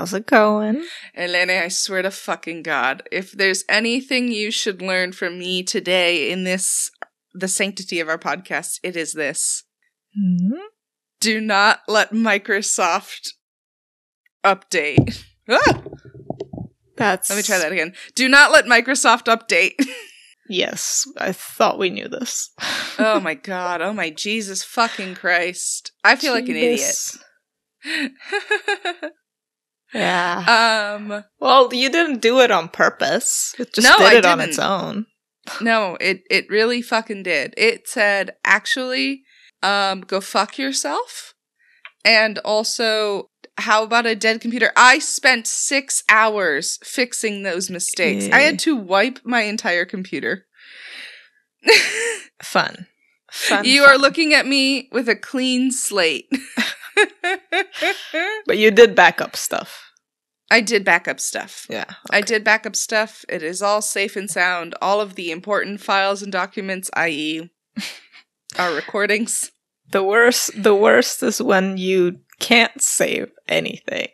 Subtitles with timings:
[0.00, 0.86] How's it going?
[1.14, 6.30] Elene, I swear to fucking God, if there's anything you should learn from me today
[6.30, 6.90] in this,
[7.34, 9.64] the sanctity of our podcast, it is this.
[10.18, 10.54] Hmm?
[11.20, 13.32] Do not let Microsoft
[14.42, 15.22] update.
[15.50, 15.82] Ah!
[16.96, 17.92] That's Let me try that again.
[18.14, 19.74] Do not let Microsoft update.
[20.48, 22.50] Yes, I thought we knew this.
[22.98, 23.80] oh my God.
[23.82, 25.92] Oh my Jesus fucking Christ.
[26.02, 27.16] I feel like an idiot.
[29.94, 30.94] Yeah.
[30.98, 33.54] um, well, you didn't do it on purpose.
[33.58, 35.06] It just No, did I it on its own.
[35.60, 37.54] No, it it really fucking did.
[37.56, 39.22] It said actually
[39.62, 41.34] um go fuck yourself.
[42.04, 43.26] And also
[43.58, 44.70] how about a dead computer?
[44.76, 48.26] I spent 6 hours fixing those mistakes.
[48.32, 48.44] I Eh.
[48.46, 50.46] had to wipe my entire computer.
[52.42, 52.86] Fun.
[53.30, 53.64] Fun.
[53.64, 56.28] you are looking at me with a clean slate.
[58.46, 59.90] But you did backup stuff.
[60.50, 61.66] I did backup stuff.
[61.70, 61.84] Yeah.
[62.10, 63.24] I did backup stuff.
[63.28, 64.74] It is all safe and sound.
[64.82, 67.50] All of the important files and documents, i.e.,
[68.58, 69.52] our recordings.
[69.92, 74.08] The worst the worst is when you can't save anything.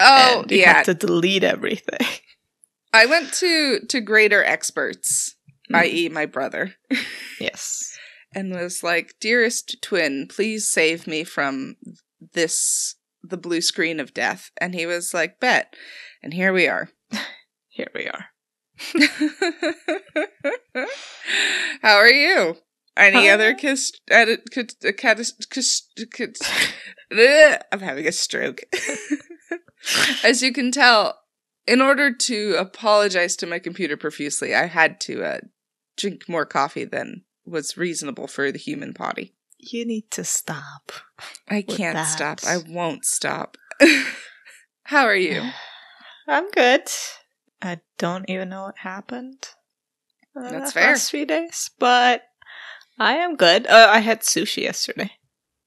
[0.00, 0.74] Oh, you yeah.
[0.74, 2.06] have to delete everything.
[2.92, 5.34] I went to to greater experts,
[5.68, 5.76] Hmm.
[5.76, 6.74] i.e., my brother,
[7.40, 7.92] yes.
[8.34, 11.76] and was like, "Dearest twin, please save me from
[12.32, 15.74] this the blue screen of death." And he was like, "Bet."
[16.22, 16.90] And here we are.
[17.68, 18.24] Here we are.
[21.82, 22.56] How are you?
[22.96, 23.92] Any Uh, other kiss?
[27.16, 28.62] Ugh, I'm having a stroke.
[30.24, 31.20] As you can tell,
[31.66, 35.38] in order to apologize to my computer profusely, I had to uh,
[35.96, 39.34] drink more coffee than was reasonable for the human body.
[39.58, 40.92] You need to stop.
[41.48, 42.40] I can't stop.
[42.46, 43.56] I won't stop.
[44.84, 45.42] How are you?
[46.28, 46.82] I'm good.
[47.62, 49.48] I don't even know what happened.
[50.38, 50.88] uh, That's fair.
[50.88, 52.22] Last few days, but
[52.98, 53.66] I am good.
[53.66, 55.12] Uh, I had sushi yesterday.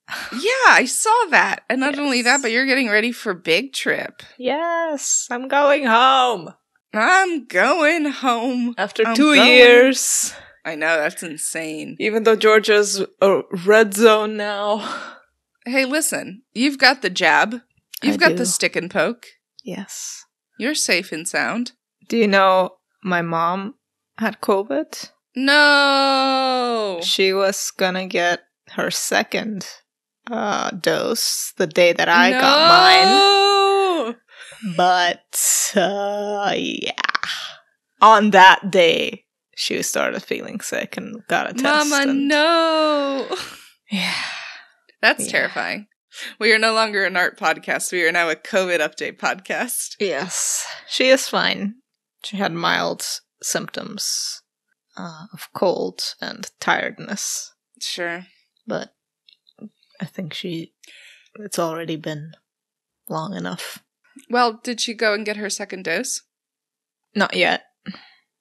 [0.34, 1.64] Yeah, I saw that.
[1.70, 4.24] And not only that, but you're getting ready for big trip.
[4.38, 6.54] Yes, I'm going home
[6.94, 8.76] I'm going home.
[8.78, 9.48] after I'm two going.
[9.48, 10.34] years.
[10.64, 11.96] I know, that's insane.
[12.00, 14.88] Even though Georgia's a red zone now.
[15.66, 17.62] Hey, listen, you've got the jab.
[18.04, 18.36] You've I got do.
[18.38, 19.28] the stick and poke.
[19.64, 20.26] Yes.
[20.58, 21.74] You're safe and sound.
[22.08, 23.76] Do you know my mom
[24.18, 25.12] had COVID?
[25.36, 27.00] No.
[27.04, 28.42] She was gonna get
[28.72, 29.68] her second
[30.30, 34.16] uh, dose the day that I got mine.
[34.16, 34.76] mine.
[34.76, 36.92] But uh, yeah,
[38.02, 39.26] on that day,
[39.56, 41.64] she started feeling sick and got a test.
[41.64, 43.28] Mama, and- no.
[43.92, 44.14] Yeah,
[45.02, 45.32] That's Yeah.
[45.32, 45.88] terrifying.
[46.40, 47.92] We are no longer an art podcast.
[47.92, 49.96] We are now a COVID update podcast.
[50.00, 51.76] yes, she is fine.
[52.24, 53.06] She had mild
[53.42, 54.42] symptoms
[54.98, 58.28] uh, of cold and tiredness, Sure.
[58.68, 58.94] but
[60.00, 60.74] I think she
[61.36, 62.32] it's already been
[63.10, 63.84] long enough.
[64.30, 66.22] Well, did she go and get her second dose?
[67.16, 67.64] Not yet.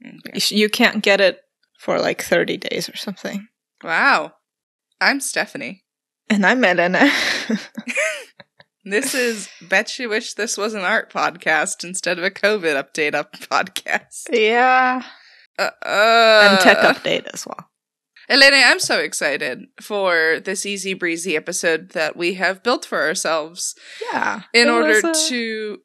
[0.05, 0.55] Okay.
[0.56, 1.41] You can't get it
[1.78, 3.49] for like thirty days or something.
[3.83, 4.33] Wow.
[5.00, 5.84] I'm Stephanie.
[6.28, 7.11] And I'm Elena.
[8.83, 13.15] This is Bet You Wish This Was an Art podcast instead of a COVID update
[13.15, 14.25] up podcast.
[14.33, 15.03] yeah.
[15.59, 17.69] Uh, uh, and tech update as well.
[18.31, 23.75] Elena, I'm so excited for this easy breezy episode that we have built for ourselves
[24.12, 24.43] Yeah.
[24.55, 25.78] in order a- to.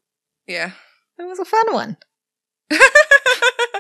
[0.48, 0.72] Yeah.
[1.20, 1.98] It was a fun one.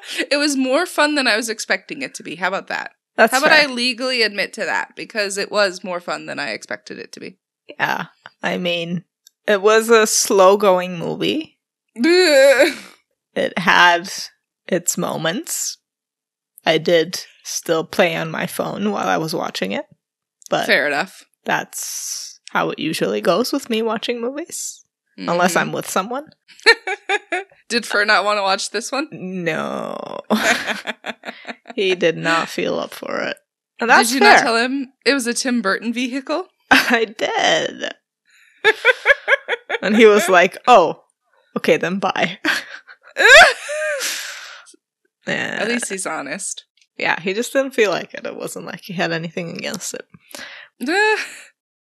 [0.31, 2.35] it was more fun than I was expecting it to be.
[2.35, 2.91] How about that?
[3.15, 4.95] That's How about I legally admit to that?
[4.95, 7.37] Because it was more fun than I expected it to be.
[7.79, 8.07] Yeah.
[8.43, 9.05] I mean,
[9.47, 11.57] it was a slow going movie.
[13.37, 14.09] It had
[14.67, 15.77] its moments.
[16.65, 19.85] I did still play on my phone while I was watching it.
[20.49, 21.25] But Fair enough.
[21.43, 24.85] that's how it usually goes with me watching movies.
[25.17, 25.61] Unless Mhm.
[25.61, 26.27] I'm with someone.
[27.67, 29.07] Did Fur not want to watch this one?
[29.11, 30.19] No.
[31.75, 33.37] he did not feel up for it.
[33.79, 34.33] And that's Did you fair.
[34.35, 36.47] not tell him it was a Tim Burton vehicle?
[36.71, 37.93] I did.
[39.81, 41.03] and he was like, "Oh,
[41.57, 42.39] okay, then bye."
[45.27, 46.65] At At least he's honest.
[46.97, 48.25] yeah, he just didn't feel like it.
[48.25, 50.05] It wasn't like he had anything against it.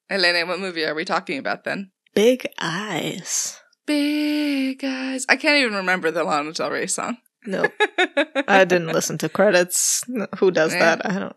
[0.09, 1.91] Elena, what movie are we talking about then?
[2.13, 3.59] Big eyes.
[3.85, 5.25] Big eyes.
[5.29, 7.17] I can't even remember the Lana Del Rey song.
[7.45, 7.71] Nope,
[8.47, 10.03] I didn't listen to credits.
[10.39, 10.95] Who does Yeah.
[10.95, 11.05] that?
[11.05, 11.35] I don't.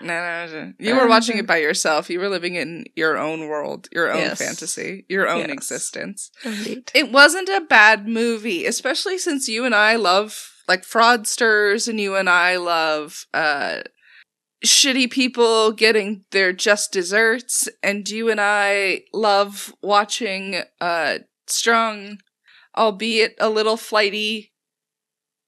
[0.00, 0.72] No, no, no.
[0.78, 2.10] You were watching it by yourself.
[2.10, 4.38] You were living in your own world, your own Yes.
[4.38, 5.50] fantasy, your own Yes.
[5.52, 6.30] existence.
[6.44, 6.90] Indeed.
[6.94, 12.16] It wasn't a bad movie, especially since you and I love like fraudsters and you
[12.16, 13.82] and I love uh
[14.64, 22.18] shitty people getting their just desserts and you and I love watching uh strong
[22.76, 24.52] albeit a little flighty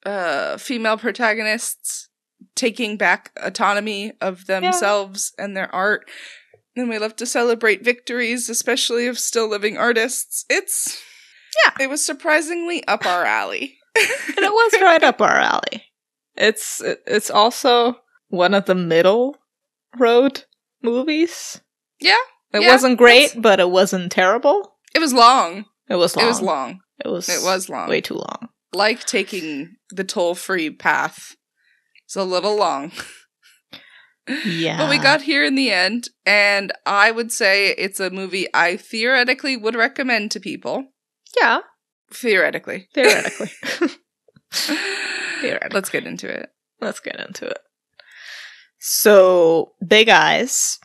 [0.04, 2.08] uh female protagonists
[2.54, 6.08] taking back autonomy of themselves and their art.
[6.76, 10.44] And we love to celebrate victories, especially of still living artists.
[10.50, 11.02] It's
[11.64, 11.84] Yeah.
[11.84, 13.78] it was surprisingly up our alley.
[13.96, 15.84] and it was right up our alley.
[16.36, 17.96] It's it's also
[18.28, 19.38] one of the middle
[19.98, 20.44] road
[20.82, 21.60] movies.
[21.98, 22.12] Yeah,
[22.52, 24.76] It yeah, wasn't great, but it wasn't terrible.
[24.94, 25.64] It was long.
[25.88, 26.24] It was long.
[26.24, 26.80] It was long.
[27.04, 27.28] It was.
[27.28, 27.88] It was long.
[27.88, 28.48] way too long.
[28.72, 31.36] Like taking the toll-free path.
[32.04, 32.92] It's a little long.
[34.44, 38.48] Yeah, But we got here in the end, and I would say it's a movie
[38.52, 40.86] I theoretically would recommend to people.
[41.40, 41.60] yeah
[42.12, 42.88] Theoretically.
[42.92, 43.50] theoretically.
[44.50, 45.74] Theoretically.
[45.74, 46.48] Let's get into it.
[46.80, 47.58] Let's get into it.
[48.78, 50.78] So, Big Eyes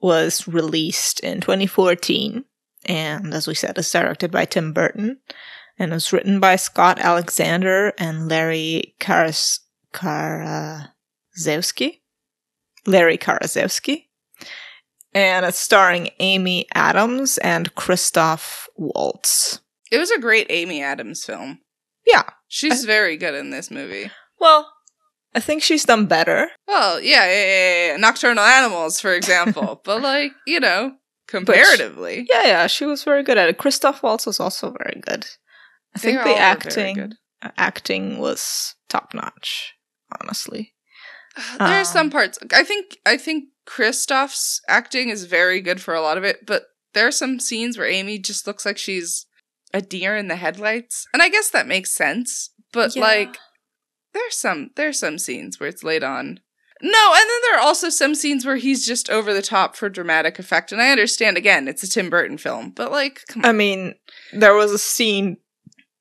[0.00, 2.44] was released in 2014,
[2.86, 5.18] and as we said, it's directed by Tim Burton,
[5.78, 9.60] and it's written by Scott Alexander and Larry Karas-
[9.92, 12.00] Karaszewski.
[12.86, 14.06] Larry Karaszewski.
[15.12, 19.60] And it's starring Amy Adams and Christoph Waltz.
[19.90, 21.60] It was a great Amy Adams film.
[22.06, 22.24] Yeah.
[22.48, 24.10] She's very good in this movie.
[24.40, 24.70] Well,
[25.34, 26.50] I think she's done better.
[26.66, 27.96] Well, yeah, yeah, yeah, yeah.
[27.96, 29.80] Nocturnal Animals, for example.
[29.84, 30.94] but, like, you know,
[31.36, 32.26] comparatively.
[32.30, 33.58] Yeah, yeah, she was very good at it.
[33.58, 35.26] Christoph Waltz was also very good.
[35.96, 37.12] I They think the acting
[37.56, 39.74] acting was top notch,
[40.20, 40.74] honestly.
[41.58, 42.38] There's Um, some parts.
[42.52, 46.64] I think I think Christoph's acting is very good for a lot of it, but
[46.92, 49.26] there are some scenes where Amy just looks like she's
[49.72, 51.06] a deer in the headlights.
[51.12, 53.02] And I guess that makes sense, but Yeah.
[53.02, 53.36] like
[54.12, 56.40] there's some there's some scenes where it's laid on.
[56.82, 59.88] No, and then there are also some scenes where he's just over the top for
[59.88, 60.72] dramatic effect.
[60.72, 63.48] And I understand again, it's a Tim Burton film, but like come on.
[63.48, 63.94] I mean,
[64.32, 65.36] there was a scene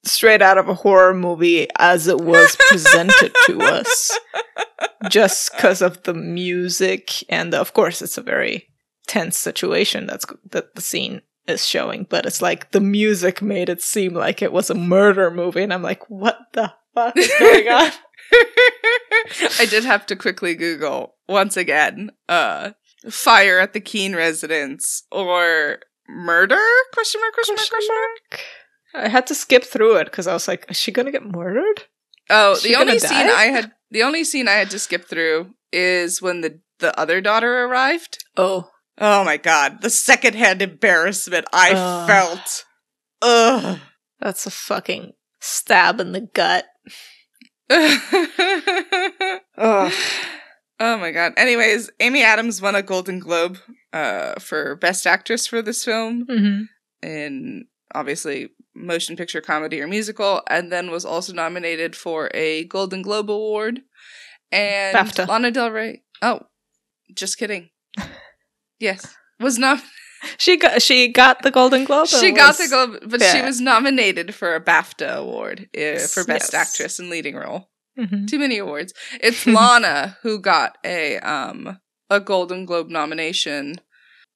[0.04, 4.18] straight out of a horror movie as it was presented to us,
[5.10, 8.68] just because of the music and of course it's a very
[9.08, 13.82] tense situation that's that the scene is showing, but it's like the music made it
[13.82, 17.68] seem like it was a murder movie, and I'm like, what the fuck is going
[17.68, 17.92] on?
[19.60, 22.72] I did have to quickly Google once again, uh,
[23.10, 26.60] fire at the Keane residence or murder?
[26.94, 29.06] Question mark, question mark, question mark.
[29.06, 31.84] I had to skip through it because I was like, is she gonna get murdered?
[32.30, 33.42] Oh, the only scene die?
[33.42, 37.22] I had, the only scene I had to skip through is when the, the other
[37.22, 38.24] daughter arrived.
[38.38, 38.70] Oh.
[39.00, 42.08] Oh my god, the secondhand embarrassment I Ugh.
[42.08, 42.66] felt.
[43.22, 43.80] Ugh.
[44.20, 46.66] That's a fucking stab in the gut.
[49.58, 49.94] Ugh.
[50.80, 51.34] Oh my god.
[51.38, 53.58] Anyways, Amy Adams won a Golden Globe
[53.94, 57.08] uh, for Best Actress for this film Mm-hmm.
[57.08, 57.66] in
[57.96, 63.30] obviously motion picture comedy or musical, and then was also nominated for a Golden Globe
[63.30, 63.82] Award.
[64.52, 65.28] And BAFTA.
[65.28, 66.04] Lana Del Rey.
[66.22, 66.42] Oh,
[67.14, 67.70] just kidding.
[68.80, 69.82] yes, was not.
[70.38, 72.08] She got she got the Golden Globe.
[72.08, 76.54] She got the Globe, but she was nominated for a BAFTA award uh, for Best
[76.54, 76.54] Yes.
[76.54, 77.70] Actress in Leading Role.
[78.00, 78.28] Mhm.
[78.28, 78.94] Too many awards.
[79.22, 83.82] It's Lana who got a um a Golden Globe nomination,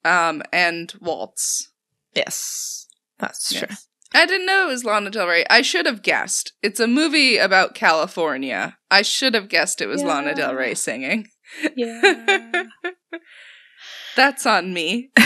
[0.06, 1.72] um and Waltz.
[2.14, 2.88] Yes,
[3.20, 3.76] that's true.
[4.14, 5.44] I didn't know it was Lana Del Rey.
[5.50, 6.54] I should have guessed.
[6.64, 8.78] It's a movie about California.
[8.90, 11.28] I should have guessed it was Lana Del Rey singing.
[11.76, 12.64] Yeah.
[14.16, 15.12] That's on me.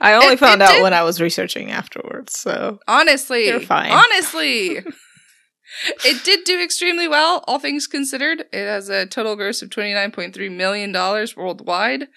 [0.00, 2.38] I only It- found it out did- when I was researching afterwards.
[2.38, 3.90] So Honestly, You're fine.
[3.92, 4.78] Honestly,
[6.04, 8.40] it did do extremely well, all things considered.
[8.52, 12.08] It has a total gross of twenty nine point three million dollars worldwide,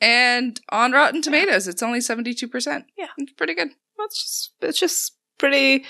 [0.00, 2.86] and on Rotten Tomatoes, it's only seventy two percent.
[2.98, 3.08] Yeah.
[3.18, 3.70] it's pretty good.
[4.00, 5.84] it's just it's just pretty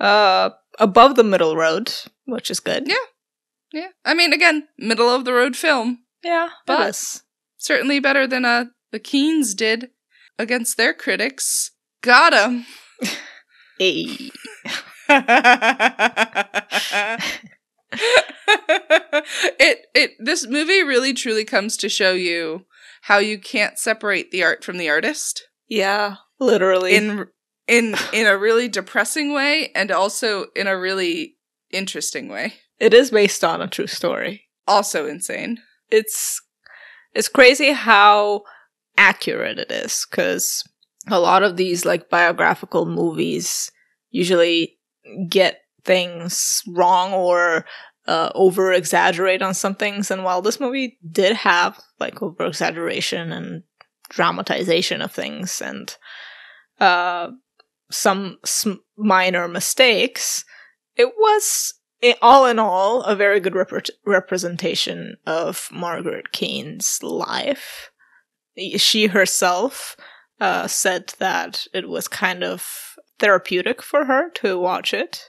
[0.00, 1.92] uh above the middle road,
[2.26, 2.88] which is good.
[2.88, 2.96] Yeah.
[3.74, 6.00] Yeah, I mean, again, middle of the road film.
[6.22, 7.22] Yeah, But-.
[7.56, 9.88] Certainly better than uh the Keanes did
[10.38, 11.70] against their critics.
[12.02, 12.66] Got 'em.
[13.78, 14.30] Hey.
[19.58, 22.64] it it this movie really truly comes to show you
[23.02, 26.94] how you can't separate the art from the artist Yeah, literally.
[26.94, 27.26] in
[27.66, 31.36] in in a really depressing way and also in a really
[31.70, 32.54] interesting way.
[32.78, 34.48] it is based on a true story.
[34.66, 35.58] Also insane.
[35.90, 36.40] it's
[37.14, 38.42] it's crazy how
[38.96, 40.64] accurate it is because
[41.08, 43.70] a lot of these like biographical movies
[44.10, 44.78] usually
[45.28, 47.64] get things wrong or
[48.06, 50.10] uh, over exaggerate on some things.
[50.10, 53.62] And while this movie did have like over exaggeration and
[54.08, 55.96] dramatization of things and
[56.80, 57.28] uh,
[57.90, 60.44] some sm- minor mistakes
[60.96, 61.74] it was
[62.20, 67.90] all in all a very good rep- representation of margaret keane's life
[68.76, 69.96] she herself
[70.40, 75.28] uh, said that it was kind of therapeutic for her to watch it.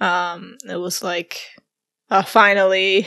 [0.00, 1.40] Um, it was like
[2.10, 3.06] uh, finally,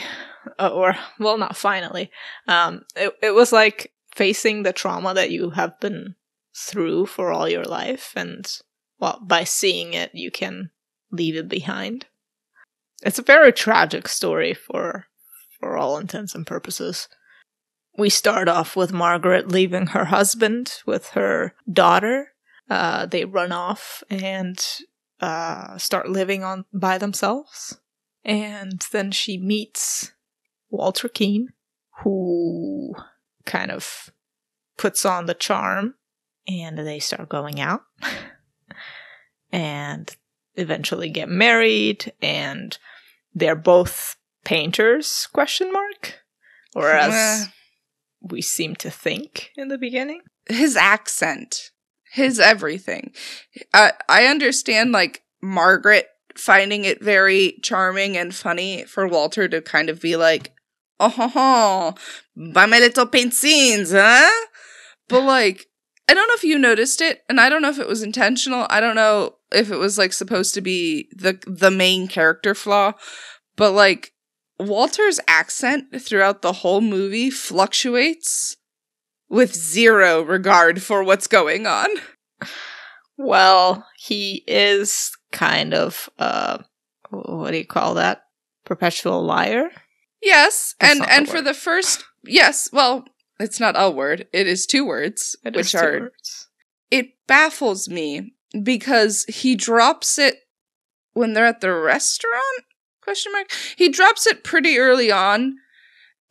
[0.58, 2.10] uh, or well, not finally.
[2.48, 6.16] Um, it it was like facing the trauma that you have been
[6.56, 8.46] through for all your life, and
[8.98, 10.70] well, by seeing it, you can
[11.12, 12.06] leave it behind.
[13.02, 15.06] It's a very tragic story for
[15.58, 17.08] for all intents and purposes.
[17.96, 22.32] We start off with Margaret leaving her husband with her daughter.
[22.68, 24.64] Uh, they run off and
[25.20, 27.78] uh, start living on by themselves.
[28.24, 30.12] And then she meets
[30.70, 31.48] Walter Keane,
[32.02, 32.94] who
[33.44, 34.10] kind of
[34.76, 35.94] puts on the charm,
[36.46, 37.82] and they start going out.
[39.52, 40.14] and
[40.54, 42.78] eventually get married, and
[43.34, 45.28] they're both painters?
[45.32, 46.20] Question mark.
[46.74, 47.48] Or as.
[48.20, 50.20] We seem to think in the beginning.
[50.48, 51.70] his accent,
[52.12, 53.12] his everything.
[53.72, 59.88] Uh, I understand, like, Margaret finding it very charming and funny for Walter to kind
[59.88, 60.52] of be like,
[60.98, 61.94] oh, ho, ho,
[62.52, 64.46] buy my little paintings, huh?
[65.08, 65.66] But, like,
[66.08, 68.66] I don't know if you noticed it, and I don't know if it was intentional.
[68.68, 72.94] I don't know if it was, like, supposed to be the the main character flaw,
[73.56, 74.12] but, like,
[74.60, 78.56] Walter's accent throughout the whole movie fluctuates
[79.28, 81.88] with zero regard for what's going on.
[83.16, 86.58] Well, he is kind of uh
[87.10, 88.22] what do you call that?
[88.64, 89.68] Perpetual liar?
[90.22, 93.04] Yes, That's and and for the first yes, well,
[93.38, 94.26] it's not a word.
[94.32, 96.48] It is two words, It which two are words.
[96.90, 100.36] it baffles me because he drops it
[101.12, 102.64] when they're at the restaurant
[103.02, 103.50] question mark?
[103.76, 105.56] He drops it pretty early on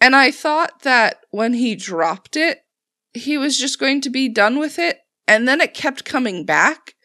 [0.01, 2.63] and i thought that when he dropped it
[3.13, 6.95] he was just going to be done with it and then it kept coming back.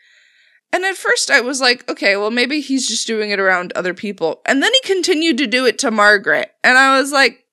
[0.73, 3.95] And at first i was like okay well maybe he's just doing it around other
[3.95, 4.43] people.
[4.47, 7.45] And then he continued to do it to margaret and i was like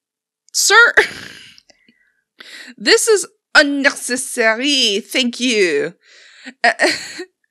[0.53, 0.93] sir
[2.77, 4.99] this is unnecessary.
[4.99, 5.95] Thank you.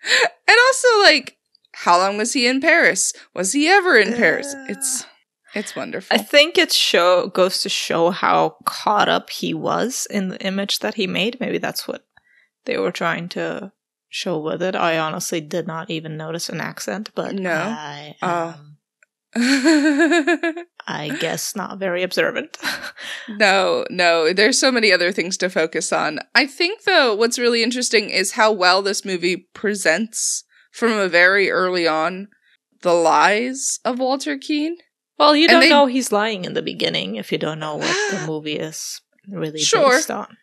[0.02, 1.36] And also like
[1.84, 5.06] how long was he in paris was he ever in paris Uh, it's
[5.54, 10.28] it's wonderful I think it show goes to show how caught up he was in
[10.28, 11.40] the image that he made.
[11.40, 12.06] Maybe that's what
[12.66, 13.72] they were trying to
[14.08, 14.76] show with it.
[14.76, 17.50] I honestly did not even notice an accent, but No?
[17.52, 18.54] I Oh.
[18.54, 18.76] am,
[20.86, 22.56] I guess, not very observant.
[23.28, 27.62] no no there's so many other things to focus on i think though what's really
[27.62, 32.28] interesting is how well this movie presents from a very early on
[32.82, 34.76] the lies of walter keane.
[35.18, 38.10] Well, you don't they- know he's lying in the beginning if you don't know what
[38.10, 39.90] the movie is really Sure.
[39.90, 40.36] based on.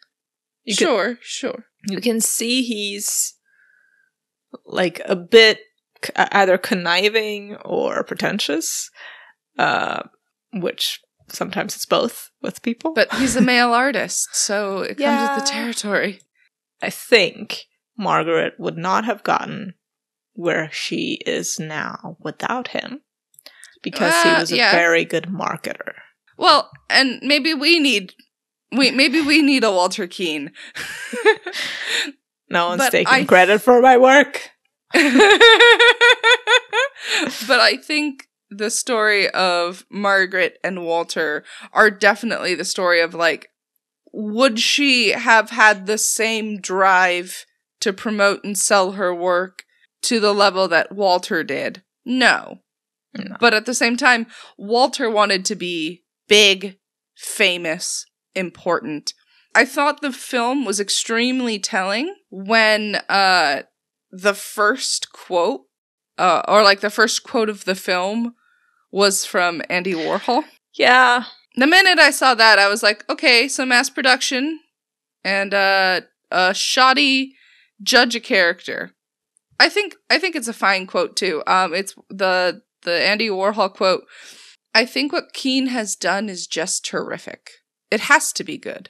[0.63, 1.65] You can- sure sure.
[1.89, 3.34] you can see he's
[4.65, 5.60] like a bit
[6.03, 8.89] c- either conniving or pretentious
[9.57, 10.03] uh
[10.53, 12.93] which sometimes it's both with people.
[12.93, 16.19] But he's a male artist so it comes with the territory.
[16.81, 17.63] I think
[17.98, 19.74] margaret would not have gotten
[20.38, 23.01] where she is now without him
[23.82, 24.72] because he Uh, was a yeah.
[24.72, 25.94] very good marketer
[26.38, 28.13] Well, and maybe we need
[28.72, 30.51] we maybe we need a Walter Keane.
[32.50, 34.51] no one's But taking I- credit for my work
[34.94, 35.03] but
[37.60, 43.50] I think the story of Margaret and Walter are definitely the story of like
[44.13, 47.46] would she have had the same drive
[47.82, 49.63] to promote and sell her work
[50.04, 51.84] to the level that Walter did?
[52.06, 52.60] No.
[53.18, 53.36] No.
[53.39, 54.27] But at the same time,
[54.58, 56.77] Walter wanted to be big,
[57.16, 59.13] famous, important.
[59.56, 63.63] I thought the film was extremely telling when uh
[64.12, 65.62] the first quote
[66.18, 68.36] uh or like the first quote of the film
[68.92, 70.44] was from Andy Warhol.
[70.74, 71.24] yeah
[71.56, 74.60] The minute I saw that, I was like, okay, so mass production
[75.24, 77.34] and uh a shoddy
[77.82, 78.94] judge a character.
[79.60, 81.44] I think I think it's a fine quote too.
[81.48, 84.06] Um it's the the Andy Warhol quote.
[84.74, 87.50] I think what Keane has done is just terrific.
[87.90, 88.90] it has to be good.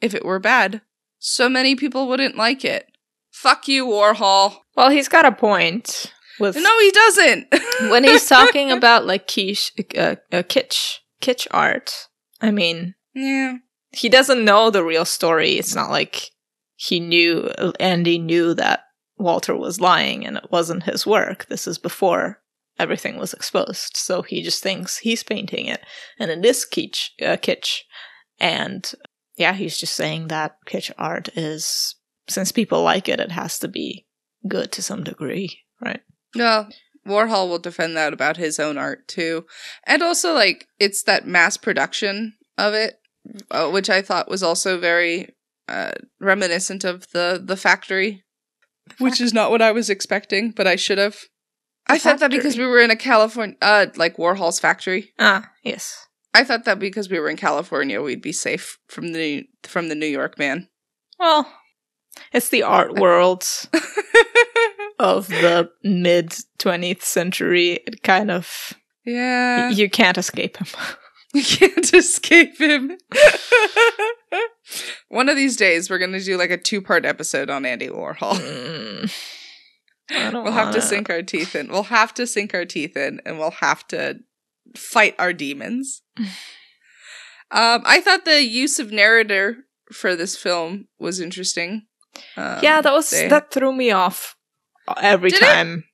[0.00, 0.82] If it were bad,
[1.18, 2.86] so many people wouldn't like it.
[3.30, 4.56] Fuck you, Warhol.
[4.76, 7.54] Well, he's got a point with No, he doesn't.
[7.90, 12.08] when he's talking about like quiche, uh, uh, kitsch, kitsch art.
[12.40, 13.58] I mean, yeah.
[13.90, 15.52] he doesn't know the real story.
[15.52, 16.30] It's not like
[16.76, 18.84] he knew Andy knew that
[19.20, 21.46] Walter was lying and it wasn't his work.
[21.46, 22.40] This is before
[22.78, 23.96] everything was exposed.
[23.96, 25.82] So he just thinks he's painting it,
[26.18, 27.80] and it is kitsch, uh, kitsch.
[28.38, 28.90] And
[29.36, 31.94] yeah, he's just saying that kitsch art is
[32.28, 34.06] since people like it, it has to be
[34.48, 36.00] good to some degree, right?
[36.34, 36.68] No,
[37.06, 39.46] Warhol will defend that about his own art too.
[39.84, 43.00] And also, like, it's that mass production of it,
[43.50, 45.34] uh, which I thought was also very
[45.68, 48.24] uh, reminiscent of the, the factory,
[48.98, 51.16] which is not what I was expecting, but I should have.
[51.86, 55.12] I thought that because we were in a California, uh, like Warhol's factory.
[55.18, 56.06] Ah, yes.
[56.32, 59.94] I thought that because we were in California, we'd be safe from the from the
[59.94, 60.68] New York man.
[61.18, 61.52] Well,
[62.32, 63.44] it's the art world
[64.98, 67.80] of the mid 20th century.
[67.86, 70.66] It kind of yeah, you can't escape him.
[71.34, 72.98] You can't escape him.
[75.08, 77.88] One of these days, we're going to do like a two part episode on Andy
[77.88, 78.34] Warhol.
[78.34, 79.12] Mm.
[80.32, 81.68] We'll have to wanna- sink our teeth in.
[81.68, 84.18] We'll have to sink our teeth in and we'll have to
[84.76, 86.02] fight our demons.
[86.18, 89.58] um, I thought the use of narrator
[89.92, 91.86] for this film was interesting.
[92.36, 94.36] Um, yeah, that was they- that threw me off
[95.00, 95.46] every Did it?
[95.46, 95.84] time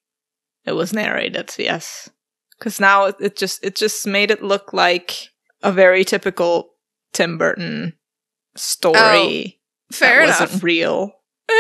[0.65, 0.73] it?
[0.73, 1.53] was narrated.
[1.59, 2.09] Yes,
[2.67, 5.29] because now it, it just it just made it look like
[5.63, 6.71] a very typical
[7.13, 7.93] Tim Burton
[8.57, 9.61] story.
[9.93, 10.63] fair that wasn't enough.
[10.65, 11.13] real.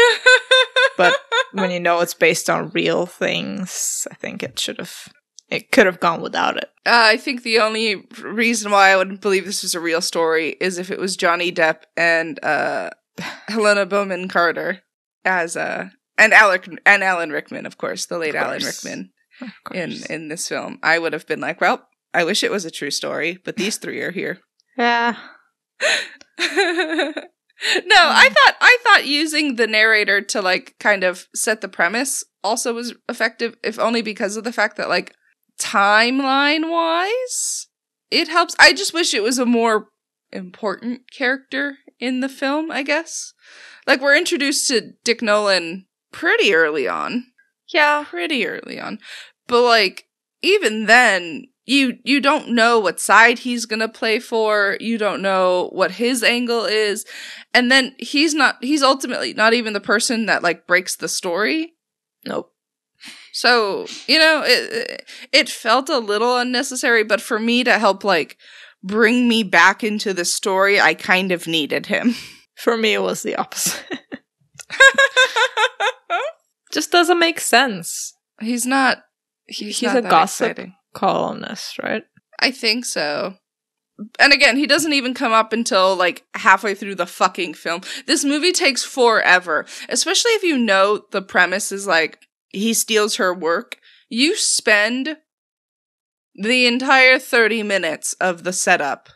[0.97, 1.15] But
[1.53, 5.13] when you know it's based on real things, I think it should have
[5.51, 6.71] it could have gone without it.
[6.87, 10.57] Uh, I think the only reason why I wouldn't believe this was a real story
[10.59, 12.91] is if it was Johnny Depp and uh,
[13.49, 14.81] Helena Bonham Carter
[15.27, 18.65] as uh, and Alec and Alan Rickman, of course, the late Of Alan.
[18.65, 19.11] Rickman
[19.43, 20.79] Oh, in in this film.
[20.83, 23.77] I would have been like, well, I wish it was a true story, but these
[23.77, 24.41] three are here.
[24.77, 25.17] yeah.
[25.81, 25.87] no,
[26.41, 32.73] I thought I thought using the narrator to like kind of set the premise also
[32.73, 35.13] was effective, if only because of the fact that like
[35.61, 37.69] timeline wise,
[38.11, 38.55] it helps.
[38.59, 39.89] I just wish it was a more
[40.33, 43.33] important character in the film, I guess.
[43.87, 47.27] Like we're introduced to Dick Nolan pretty early on.
[47.73, 48.05] Yeah.
[48.09, 48.99] Pretty early on.
[49.47, 50.07] But like
[50.43, 54.77] even then you you don't know what side he's going to play for.
[54.81, 57.05] You don't know what his angle is.
[57.53, 61.75] And then he's not he's ultimately not even the person that like breaks the story.
[62.25, 62.53] Nope.
[63.33, 68.39] So, you know, it it felt a little unnecessary, but for me to help like
[68.83, 72.15] bring me back into the story, I kind of needed him.
[72.55, 73.85] For me, it was the opposite.
[76.73, 78.15] Just doesn't make sense.
[78.41, 79.05] he's not
[79.47, 80.51] he's, He's not a gossip.
[80.51, 80.75] exciting.
[80.95, 82.05] Columnist, right?
[82.41, 83.35] I think so.
[84.19, 87.81] And again, he doesn't even come up until like halfway through the fucking film.
[88.07, 93.33] This movie takes forever, especially if you know the premise is like he steals her
[93.33, 93.79] work.
[94.09, 95.17] You spend
[96.35, 99.09] the entire 30 minutes of the setup,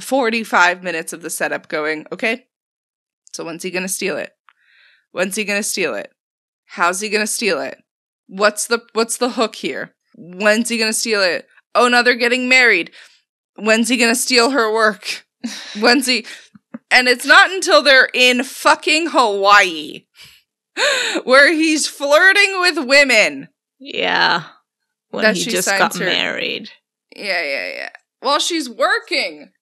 [0.00, 2.46] 45 minutes of the setup going, okay,
[3.32, 4.30] so when's he gonna steal it?
[5.10, 6.12] When's he gonna steal it?
[6.72, 7.78] How's he gonna steal it?
[8.28, 9.94] What's the what's the hook here?
[10.16, 11.46] When's he gonna steal it?
[11.74, 12.90] Oh, now they're getting married.
[13.56, 15.26] When's he gonna steal her work?
[15.78, 16.24] When's he?
[16.90, 20.04] And it's not until they're in fucking Hawaii
[21.24, 23.48] where he's flirting with women.
[23.78, 24.44] Yeah.
[25.10, 26.70] When That he just got her- married.
[27.14, 27.88] Yeah, yeah, yeah.
[28.20, 29.52] While she's working.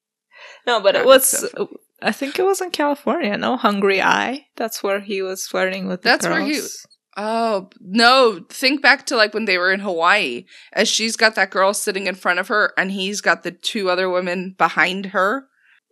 [0.66, 1.68] No, but That it was so
[2.02, 3.36] I think it was in California.
[3.36, 4.46] No, Hungry Eye.
[4.56, 6.02] That's where he was flirting with.
[6.02, 6.86] The That's where he- girls.
[7.22, 8.40] Oh, no.
[8.48, 12.06] Think back to like when they were in Hawaii, as she's got that girl sitting
[12.06, 15.44] in front of her and he's got the two other women behind her,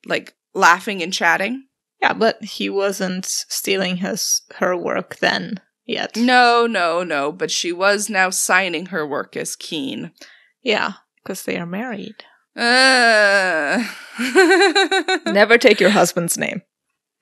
[0.07, 1.65] like laughing and chatting.
[2.01, 6.17] Yeah, but he wasn't stealing his her work then yet.
[6.17, 7.31] No, no, no.
[7.31, 10.13] But she was now signing her work as Keane.
[10.63, 12.25] Yeah, because they are married.
[12.57, 13.85] Uh.
[15.27, 16.63] Never take your husband's name.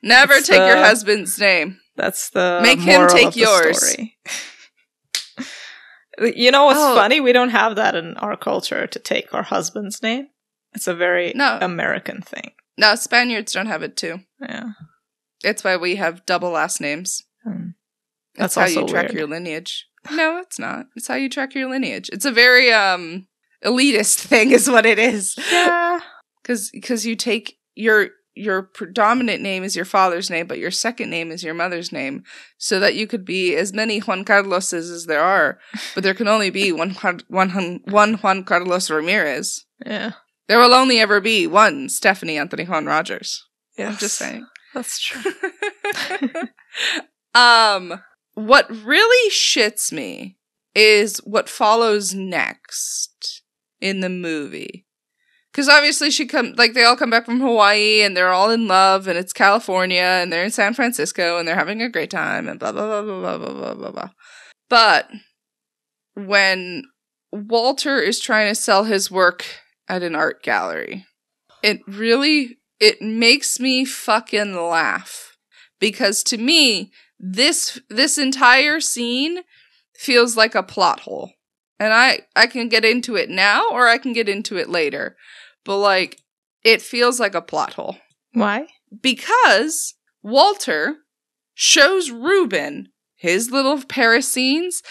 [0.01, 1.81] Never It's, take your uh, husband's name.
[1.97, 3.79] That's the Make him take yours.
[3.93, 4.17] story.
[6.37, 6.95] you know what's Oh.
[6.95, 7.21] funny?
[7.21, 10.29] We don't have that in our culture to take our husband's name.
[10.75, 11.59] It's a very No.
[11.61, 12.53] American thing.
[12.79, 14.21] No, Spaniards don't have it too.
[14.41, 14.71] Yeah.
[15.43, 17.23] It's why we have double last names.
[17.45, 17.71] Hmm.
[18.35, 19.15] That's That's how you track weird.
[19.15, 19.87] your lineage.
[20.11, 20.87] No, it's not.
[20.95, 22.11] It's how you track your lineage.
[22.13, 23.27] It's a very um
[23.65, 25.37] elitist thing is what it is.
[25.51, 26.01] Yeah.
[26.45, 31.11] Cuz cuz you take your your predominant name is your father's name, but your second
[31.11, 32.23] name is your mother's name,
[32.59, 35.59] so that you could be as many Juan Carloses as there are,
[35.95, 39.65] but there can only be one Juan, one, one Juan Carlos Ramirez.
[39.85, 40.13] Yeah.
[40.49, 43.45] There will only ever be one Stephanie Anthony Juan Rogers.
[43.77, 43.89] Yeah.
[43.89, 44.47] I'm just saying.
[44.75, 45.33] That's true.
[47.35, 48.01] um,
[48.35, 50.37] what really shits me
[50.75, 53.43] is what follows next
[53.81, 54.86] in the movie.
[55.57, 58.69] Because obviously she come like they all come back from Hawaii and they're all in
[58.69, 62.47] love and it's California and they're in San Francisco and they're having a great time
[62.47, 64.11] and blah blah blah blah blah blah blah blah blah.
[64.69, 65.09] But
[66.13, 66.83] when
[67.33, 69.47] Walter is trying to sell his work
[69.89, 71.07] at an art gallery,
[71.63, 75.39] it really it makes me fucking laugh.
[75.81, 79.39] Because to me this this entire scene
[79.95, 81.33] feels like a plot hole.
[81.81, 85.17] And i i can get into it now or i can get into it later
[85.67, 86.19] but like
[86.65, 87.97] it feels like a plot hole
[88.33, 88.67] Why?
[89.03, 90.97] because walter
[91.55, 94.83] shows ruben his little paris scenes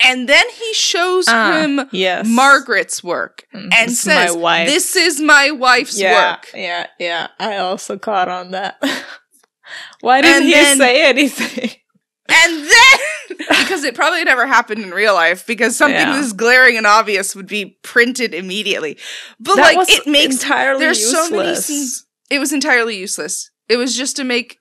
[0.00, 2.26] and then he shows Ah, him yes.
[2.28, 4.34] margaret's work Mm, and this is says
[4.66, 7.28] this is my wife's yeah, work Yeah, yeah.
[7.38, 8.76] I also caught on that.
[10.00, 11.70] Why didn't And he then- say anything?
[12.28, 16.16] And then, because it probably never happened in real life, because something Yeah.
[16.20, 18.96] this glaring and obvious would be printed immediately.
[19.38, 21.28] But that like, it makes entirely there's useless.
[21.28, 22.06] so many scenes.
[22.30, 23.50] it was entirely useless.
[23.68, 24.58] It was just to make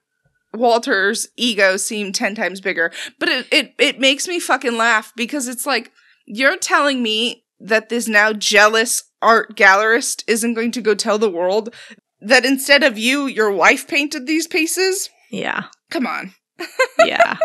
[0.53, 2.91] Walter's ego seem ten times bigger.
[3.19, 5.91] But it it it makes me fucking laugh because it's like
[6.25, 11.29] you're telling me that this now jealous art gallerist isn't going to go tell the
[11.29, 11.73] world
[12.21, 15.09] that instead of you, your wife painted these pieces.
[15.31, 16.33] Yeah, Come on.
[17.05, 17.37] yeah.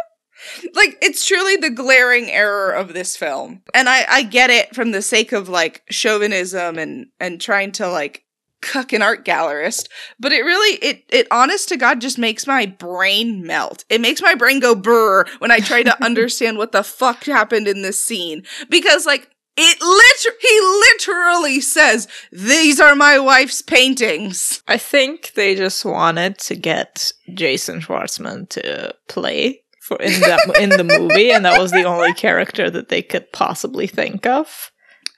[0.75, 3.62] Like it's truly the glaring error of this film.
[3.75, 7.88] And i i get it from the sake of like chauvinism and and trying to
[7.88, 8.25] like
[8.61, 12.66] cuck an art gallerist but it really it it honest to god just makes my
[12.66, 13.85] brain melt.
[13.88, 17.68] It makes my brain go brr when i try to understand what the fuck happened
[17.68, 18.42] in this scene.
[18.68, 24.62] Because like it liter- he literally says these are my wife's paintings.
[24.68, 30.70] I think they just wanted to get Jason Schwartzman to play for in that in
[30.70, 34.70] the movie, and that was the only character that they could possibly think of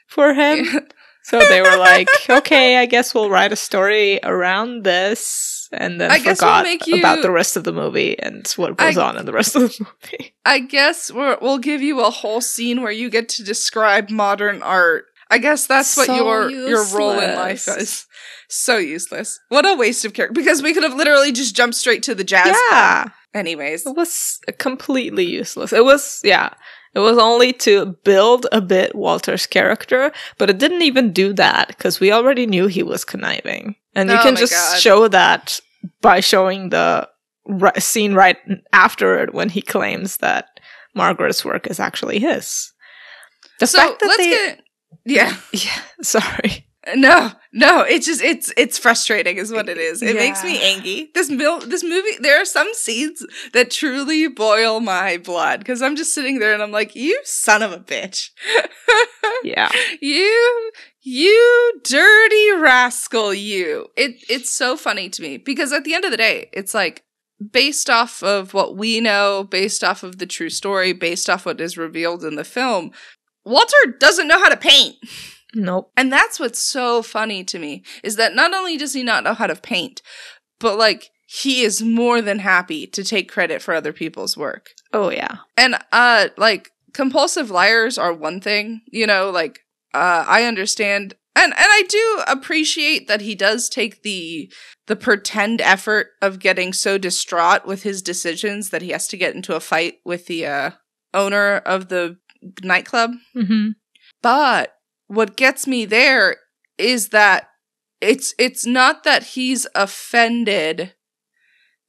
[0.06, 0.64] for him.
[1.22, 6.11] So they were like, "Okay, I guess we'll write a story around this," and then
[6.11, 8.96] I guess we'll forgot make you- about the rest of the movie and what goes
[8.96, 10.33] I- on in the rest of the movie.
[10.46, 14.62] I guess we're, we'll give you a whole scene where you get to describe modern
[14.62, 15.04] art.
[15.30, 18.06] I guess that's what So your your role in life is.
[18.48, 19.38] So useless.
[19.50, 20.33] What a waste of character.
[20.40, 22.46] Because we could have literally just jumped straight to the jazz.
[22.48, 22.56] part.
[22.72, 25.72] yeah, Anyways, it was completely useless.
[25.72, 26.50] It was yeah.
[26.92, 31.68] It was only to build a bit Walter's character, but it didn't even do that
[31.68, 33.76] because we already knew he was conniving.
[33.94, 34.80] And you Oh can just God.
[34.80, 35.60] show that
[36.00, 37.08] by showing the
[37.78, 38.36] scene right
[38.72, 40.46] after it when he claims that
[40.94, 42.72] Margaret's work is actually his.
[43.60, 44.60] The so fact that let's they, get.
[45.04, 45.36] Yeah.
[45.52, 46.66] yeah, sorry.
[46.96, 50.03] No, no, it's just it's it's frustrating is what it is.
[50.03, 51.11] It makes me angry.
[51.14, 55.96] This mil- this movie there are some scenes that truly boil my blood cuz I'm
[55.96, 58.31] just sitting there and I'm like, "You son of a bitch."
[59.42, 60.70] Yeah, you
[61.03, 66.11] you dirty rascal you it it's so funny to me because at the end of
[66.11, 67.05] the day it's like
[67.53, 71.61] based off of what we know based off of the true story based off what
[71.61, 72.90] is revealed in the film
[73.46, 74.96] walter doesn't know how to paint
[75.54, 75.90] nope.
[75.96, 79.34] and that's what's so funny to me is that not only does he not know
[79.34, 80.02] how to paint
[80.58, 85.10] but like he is more than happy to take credit for other people's work Oh
[85.10, 89.60] yeah, and uh like compulsive liars are one thing, you know, like
[89.94, 94.52] uh I understand and and I do appreciate that he does take the
[94.88, 99.36] the pretend effort of getting so distraught with his decisions that he has to get
[99.36, 100.70] into a fight with the uh
[101.14, 102.16] owner of the
[102.64, 103.12] nightclub.
[103.32, 103.68] hmm
[104.22, 104.74] But
[105.10, 106.36] what gets me there
[106.78, 107.48] is that
[108.00, 110.94] it's it's not that he's offended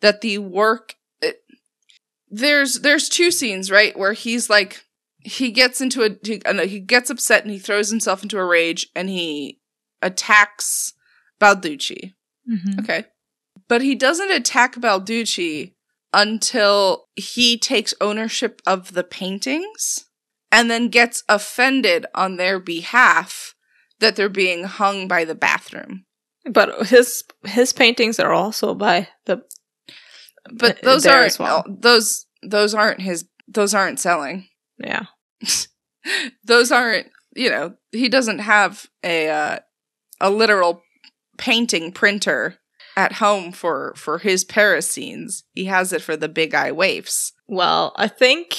[0.01, 1.43] that the work it-
[2.29, 4.85] there's there's two scenes right where he's like
[5.19, 8.87] he gets into a he, he gets upset and he throws himself into a rage
[8.95, 9.59] and he
[10.01, 10.93] attacks
[11.39, 12.13] Banducci.
[12.47, 13.05] hmm Okay.
[13.67, 15.75] But he doesn't attack Banducci
[16.11, 20.05] until he takes ownership of the paintings
[20.51, 23.55] and then gets offended on their behalf
[23.99, 26.05] that they're being hung by the bathroom.
[26.45, 29.43] But his his paintings are also by the.
[30.51, 31.63] But uh, those aren't well.
[31.67, 34.47] those those aren't his those aren't selling.
[34.77, 35.05] Yeah.
[36.43, 39.59] those aren't, you know, he doesn't have a uh,
[40.19, 40.81] a literal
[41.37, 42.57] painting printer
[42.97, 45.43] at home for for his Paris scenes.
[45.53, 47.33] He has it for the big eye waifs.
[47.47, 48.57] Well, I think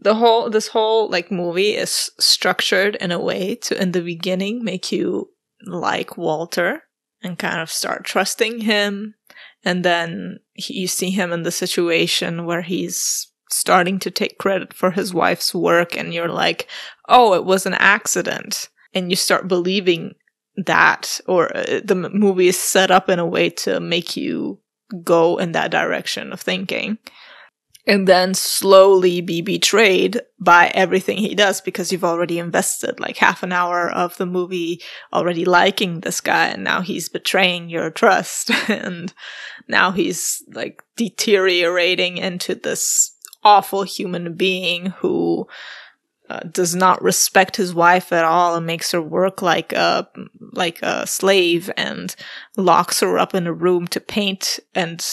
[0.00, 4.64] the whole this whole like movie is structured in a way to in the beginning
[4.64, 5.30] make you
[5.66, 6.84] like Walter
[7.22, 9.14] and kind of start trusting him.
[9.62, 14.72] And then he, you see him in the situation where he's starting to take credit
[14.72, 16.66] for his wife's work and you're like
[17.08, 18.68] oh it was an accident.
[18.92, 20.14] And you start believing
[20.56, 24.60] that or uh, the movie is set up in a way to make you
[25.04, 26.98] go in that direction of thinking
[27.86, 33.42] and then slowly be betrayed by everything he does because you've already invested like half
[33.42, 34.80] an hour of the movie
[35.12, 39.12] already liking this guy and now he's betraying your trust and
[39.68, 45.46] now he's like deteriorating into this awful human being who
[46.28, 50.08] uh, does not respect his wife at all and makes her work like a
[50.52, 52.14] like a slave and
[52.56, 55.04] locks her up in a room to paint and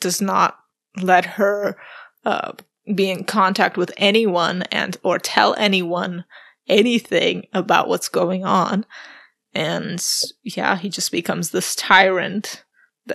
[0.00, 0.58] does not
[1.00, 1.76] let her
[2.24, 2.52] uh,
[2.94, 6.24] be in contact with anyone and or tell anyone
[6.68, 8.86] anything about what's going on
[9.54, 10.04] and
[10.42, 12.64] yeah he just becomes this tyrant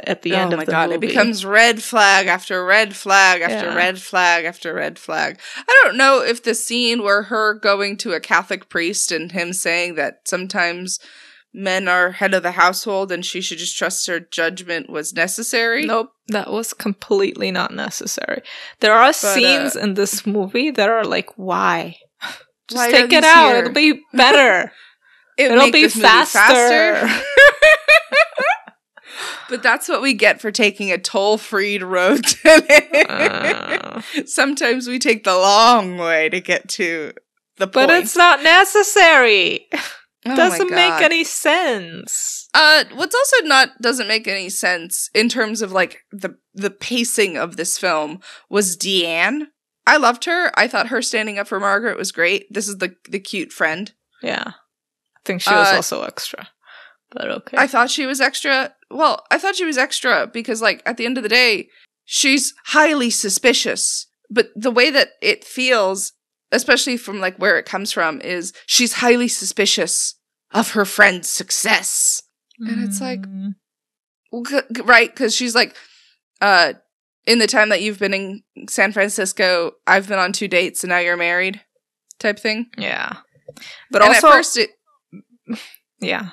[0.03, 1.07] at the end oh of the god, movie.
[1.07, 3.75] it becomes red flag after red flag after Yeah.
[3.75, 5.39] red flag after red flag.
[5.67, 9.51] I don't know if the scene where her going to a Catholic priest and him
[9.51, 10.99] saying that sometimes
[11.53, 15.85] men are head of the household and she should just trust her judgment was necessary.
[15.85, 18.41] Nope, that was completely not necessary.
[18.79, 21.97] There are scenes uh, in this movie that are like, why?
[22.69, 23.49] Just Why take it out.
[23.49, 23.57] here?
[23.61, 24.71] It'll be better.
[25.39, 27.07] It It'll be movie faster.
[29.49, 33.05] but that's what we get for taking a toll-free road today.
[33.07, 37.13] Uh, Sometimes we take the long way to get to
[37.57, 37.73] the point.
[37.73, 39.67] but it's not necessary.
[40.29, 42.47] Oh Doesn't make any sense.
[42.53, 47.37] Uh, what's also not doesn't make any sense in terms of like the the pacing
[47.37, 49.47] of this film was Deanne.
[49.85, 50.51] I loved her.
[50.57, 52.45] I thought her standing up for Margaret was great.
[52.51, 53.91] This is the the cute friend.
[54.21, 54.43] Yeah.
[54.47, 56.49] I think she was Uh, also extra.
[57.11, 57.57] But okay.
[57.57, 58.73] I thought she was extra.
[58.91, 61.69] Well, I thought she was extra because like at the end of the day,
[62.05, 64.07] she's highly suspicious.
[64.29, 66.13] But the way that it feels,
[66.51, 70.15] especially from like where it comes from, is she's highly suspicious
[70.51, 72.21] of her friend's success.
[72.59, 73.55] and it's like- Mm.
[74.31, 75.75] Well, c- c- right because she's like
[76.41, 76.73] uh
[77.25, 80.89] in the time that you've been in san francisco i've been on two dates and
[80.89, 81.61] now you're married
[82.19, 83.17] type thing Yeah.
[83.91, 84.69] But and also, at first it
[85.99, 86.29] yeah.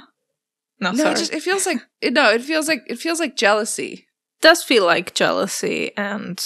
[0.80, 3.36] No, no it just it feels like it, no it feels like it feels like
[3.36, 4.06] jealousy
[4.42, 6.44] does feel like jealousy and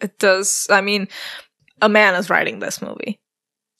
[0.00, 1.06] it does i mean
[1.82, 3.20] a man is writing this movie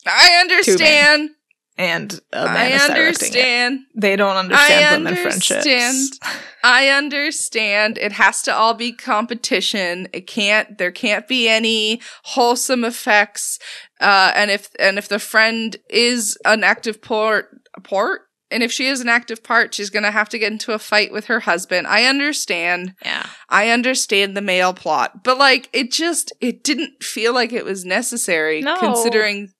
[0.05, 1.31] i understand
[1.79, 2.99] and a man i is directing it.
[3.07, 3.79] understand.
[3.95, 5.63] They don't understand I women understand.
[5.63, 6.19] friendships.
[6.61, 7.97] I understand.
[7.97, 10.09] It has to all be competition.
[10.13, 13.59] It can't there can't be any wholesome effects.
[14.01, 17.47] Uh and if and if the friend is an active port
[17.83, 20.79] port and if she is an active part she's gonna have to get into a
[20.79, 21.87] fight with her husband.
[21.87, 22.93] I understand.
[23.05, 23.25] Yeah.
[23.47, 25.23] I understand the male plot.
[25.23, 28.75] But like it just it didn't feel like it was necessary No.
[28.77, 29.53] considering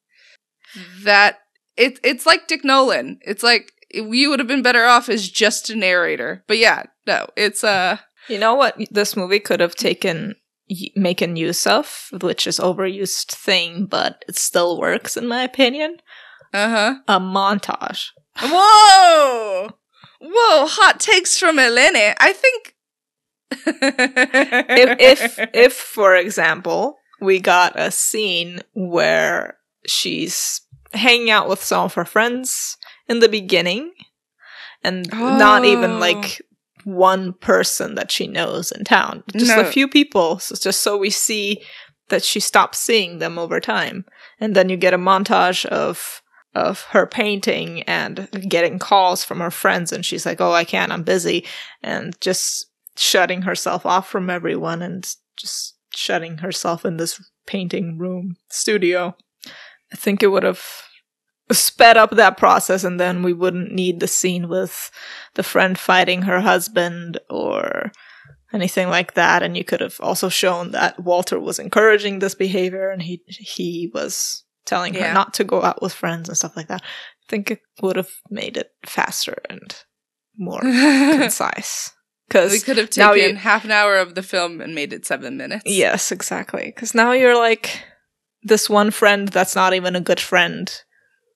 [1.04, 1.40] that
[1.80, 3.20] it it's like dick nolan.
[3.22, 6.44] It's like you would have been better off as just a narrator.
[6.48, 10.36] But yeah no it's uh you know what this movie could have taken
[10.96, 15.98] making use of which is overused thing but it still works in my opinion.
[16.54, 16.96] Uh-huh.
[17.08, 18.08] A montage.
[18.42, 19.70] Whoa!
[20.22, 22.76] Whoa hot takes from eleni i think
[23.52, 30.62] if if if for example we got a scene where she's
[30.94, 33.92] hanging out with some of her friends in the beginning
[34.84, 35.98] and not even Oh.
[36.00, 36.42] like
[36.86, 39.62] one person that she knows in town just No.
[39.62, 41.62] a few people so just so we see
[42.08, 44.06] that she stops seeing them over time
[44.40, 46.22] and then you get a montage of
[46.56, 50.92] of her painting and getting calls from her friends and she's like oh i can't
[50.92, 51.46] i'm busy
[51.84, 52.66] and just
[52.98, 59.16] shutting herself off from everyone and just shutting herself in this painting room studio
[59.94, 60.62] i think it would have
[61.52, 64.92] sped up that process and then we wouldn't need the scene with
[65.34, 67.92] the friend fighting her husband or
[68.54, 69.42] anything like that.
[69.42, 73.90] And you could have also shown that Walter was encouraging this behavior and he he
[73.96, 75.08] was telling Yeah.
[75.08, 76.84] her not to go out with friends and stuff like that.
[76.84, 79.76] I think it would have made it faster and
[80.38, 81.92] more concise.
[82.28, 84.94] Because we could have now taken you- half an hour of the film and made
[84.94, 85.64] it seven minutes.
[85.66, 86.66] Yes exactly.
[86.76, 87.84] Because now you're like
[88.44, 90.72] this one friend that's not even a good friend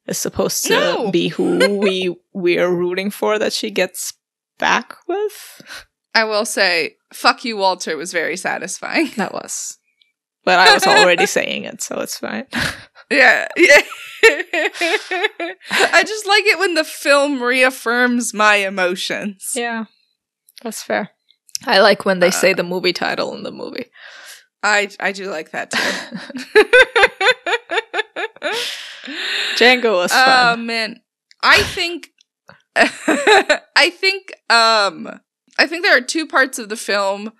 [0.07, 1.11] is supposed to No.
[1.11, 4.13] be who we we are rooting for that she gets
[4.59, 5.61] back with
[6.15, 9.09] I will say, fuck you, Walter was very satisfying.
[9.17, 9.79] That was.
[10.45, 12.45] But I was already saying it, so it's fine.
[13.09, 13.81] Yeah, yeah.
[15.71, 19.53] I just like it when the film reaffirms my emotions.
[19.55, 19.85] yeah.
[20.61, 21.09] That's fair.
[21.65, 23.87] I like when they uh, say the movie title in the movie.
[24.63, 25.77] I I do like that too.
[29.57, 30.53] Django was fun.
[30.53, 31.01] Oh man,
[31.41, 32.09] I think
[32.75, 35.19] I think um
[35.59, 37.33] I think there are two parts of the film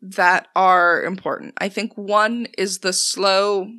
[0.00, 1.54] that are important.
[1.58, 3.70] I think one is the slow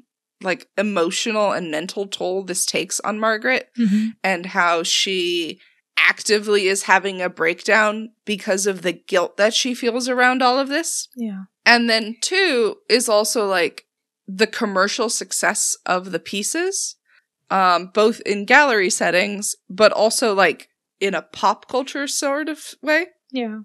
[0.42, 4.14] like emotional and mental toll this takes on Margaret Mhm.
[4.24, 5.60] and how she
[5.98, 10.70] actively is having a breakdown because of the guilt that she feels around all of
[10.70, 11.10] this.
[11.16, 11.44] Yeah.
[11.70, 13.86] And then two is also like
[14.28, 16.96] the commercial success of the pieces,
[17.52, 23.06] um, both in gallery settings, but also like in a pop culture sort of way.
[23.32, 23.60] Yeah.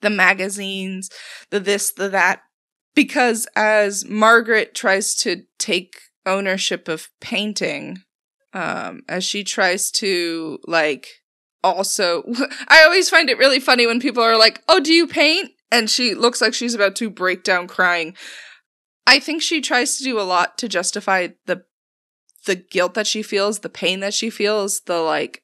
[0.00, 1.10] The magazines,
[1.50, 2.42] the this, the that.
[2.94, 7.98] Because as Margaret tries to take ownership of painting,
[8.52, 11.08] um, as she tries to like
[11.64, 12.22] also
[12.68, 15.88] I always find it really funny when people are like, "Oh, do you paint?" And
[15.90, 18.16] she looks like she's about to break down crying.
[19.06, 21.64] I think she tries to do a lot to justify the
[22.46, 25.42] the guilt that she feels, the pain that she feels, the like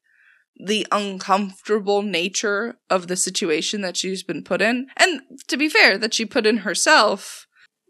[0.65, 4.87] the uncomfortable nature of the situation that she's been put in.
[4.97, 7.47] And to be fair, that she put in herself.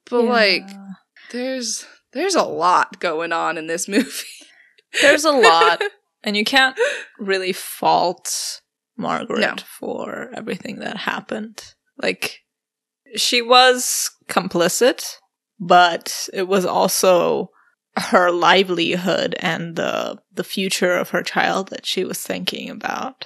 [0.08, 0.62] But like
[1.30, 4.08] there's there's a lot going on in this movie.
[5.02, 5.82] there's a lot,
[6.24, 6.76] and you can't
[7.18, 8.60] really fault
[8.96, 9.54] Margaret No.
[9.78, 11.74] for everything that happened.
[12.00, 12.40] Like,
[13.16, 15.16] she was complicit,
[15.60, 17.50] but it was also
[17.96, 23.24] her livelihood and the the future of her child that she was thinking about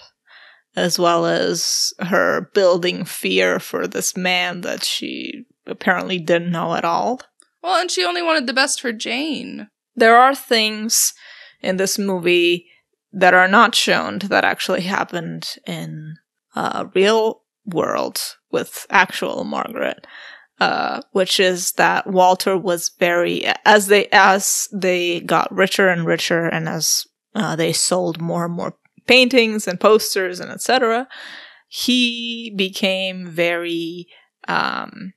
[0.77, 6.85] as well as her building fear for this man that she apparently didn't know at
[6.85, 7.21] all
[7.63, 9.69] Well, and she only wanted the best for Jane.
[9.97, 11.15] there are things
[11.63, 12.67] in this movie
[13.11, 16.17] that are not shown that actually happened in
[16.55, 20.07] uh, real world with actual Margaret,
[20.61, 26.47] uh, which is that Walter was very as they as they got richer and richer,
[26.47, 27.05] and as
[27.35, 28.75] uh, they sold more and more
[29.07, 31.07] paintings and posters and etc.
[31.69, 34.09] He became very.
[34.47, 35.13] Um,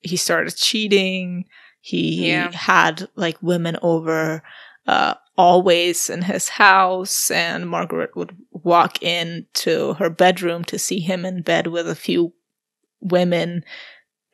[0.00, 1.44] he started cheating.
[1.80, 2.50] He Yeah.
[2.52, 4.42] had like women over
[4.86, 11.24] uh, always in his house, and Margaret would walk into her bedroom to see him
[11.24, 12.32] in bed with a few
[13.00, 13.64] women,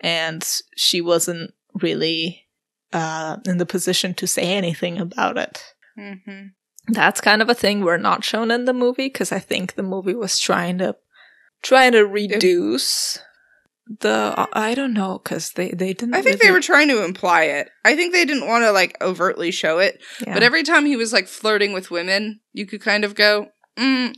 [0.01, 2.47] and she wasn't really
[2.93, 5.75] uh, in the position to say anything about it.
[5.99, 6.49] Mm-hmm.
[6.89, 9.83] That's kind of a thing we're not shown in the movie because I think the
[9.83, 10.97] movie was trying to
[11.63, 13.21] trying to reduce
[14.01, 16.15] the I don't know because they they didn't.
[16.15, 17.69] I think they were trying to imply it.
[17.85, 20.35] I think they didn't want to like overtly show it, yeah.
[20.35, 24.15] but every time he was like flirting with women, you could kind of go, mm.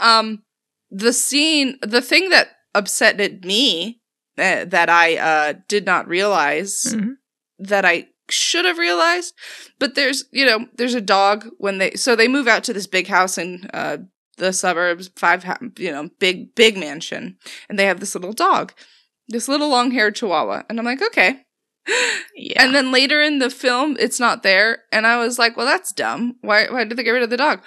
[0.00, 0.42] um,
[0.90, 4.00] the scene, the thing that upset me
[4.38, 7.16] uh, that I uh did not realize Mhm.
[7.58, 9.34] that I should have realized,
[9.78, 12.86] but there's you know there's a dog when they so they move out to this
[12.86, 13.98] big house in uh
[14.36, 15.44] the suburbs, five
[15.78, 17.36] you know big big mansion,
[17.68, 18.72] and they have this little dog,
[19.28, 21.42] this little long haired Chihuahua, and I'm like okay.
[22.36, 22.62] yeah.
[22.62, 25.92] And then later in the film, it's not there, and I was like, "Well, that's
[25.92, 26.36] dumb.
[26.42, 26.66] Why?
[26.70, 27.60] Why did they get rid of the dog?"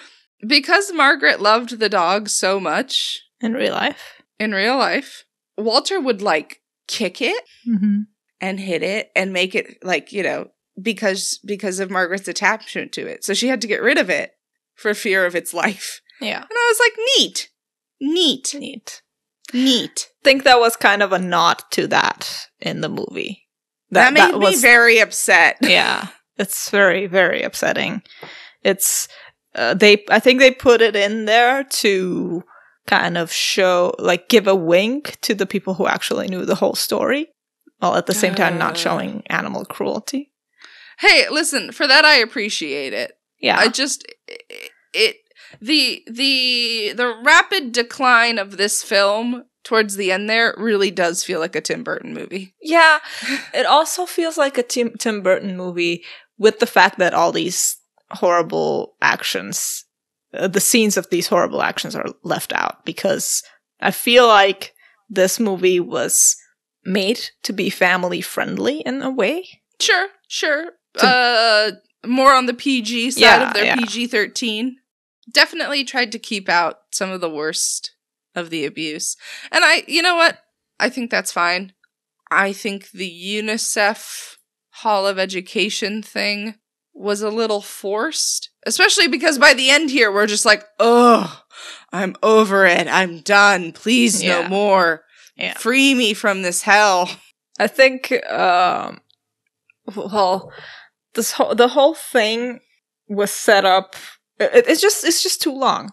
[0.46, 4.22] Because Margaret loved the dog so much in real life.
[4.40, 5.24] in real life.
[5.58, 8.02] Walter would like kick it Mm-hmm.
[8.40, 10.50] and hit it and make it like you know
[10.82, 13.24] because because of Margaret's attachment to it.
[13.24, 14.32] So she had to get rid of it
[14.76, 16.02] for fear of its life.
[16.20, 16.38] Yeah.
[16.42, 17.50] And I was like, neat,
[18.00, 19.02] neat, Neat.
[19.54, 20.10] Neat.
[20.24, 23.48] think that was kind of a nod to that in the movie.
[23.92, 25.58] That, made me very upset.
[25.62, 28.02] yeah, it's very very upsetting.
[28.64, 29.08] It's
[29.56, 32.44] uh, they I think they put it in there to
[32.88, 36.76] kind of show like give a wink to the people who actually knew the whole
[36.76, 37.28] story
[37.80, 40.32] while at the same time not showing animal cruelty.
[41.00, 43.14] Hey, listen, for that I appreciate it.
[43.40, 43.58] Yeah.
[43.58, 45.16] I just it, it
[45.60, 51.40] the the the rapid decline of this film towards the end there really does feel
[51.40, 52.54] like a Tim Burton movie.
[52.62, 53.00] Yeah,
[53.54, 56.04] it also feels like a Tim, Tim Burton movie
[56.38, 57.78] with the fact that all these
[58.12, 59.86] horrible actions,
[60.34, 63.44] uh, the scenes of these horrible actions are left out because
[63.80, 64.74] I feel like
[65.10, 66.36] this movie was
[66.84, 69.48] made to be family friendly in a way.
[69.80, 70.72] Sure, sure.
[70.98, 71.72] To- uh
[72.06, 73.76] more on the PG side Yeah, of their yeah.
[73.76, 74.72] PG-13.
[75.32, 77.92] Definitely tried to keep out some of the worst
[78.36, 79.16] of the abuse.
[79.52, 80.40] And I you know what?
[80.80, 81.74] I think that's fine.
[82.30, 84.38] I think the UNICEF
[84.76, 86.56] Hall of Education thing
[86.94, 91.44] was a little forced, especially because by the end here, we're just like, oh,
[91.92, 92.88] I'm over it.
[92.88, 93.72] I'm done.
[93.74, 94.42] Please, Yeah.
[94.44, 95.04] no more.
[95.36, 95.54] Yeah.
[95.58, 97.10] Free me from this hell.
[97.60, 99.02] I think um
[99.96, 100.52] well
[101.14, 102.60] this whole the whole thing
[103.08, 103.96] was set up
[104.44, 105.92] it, it's just it's just too long.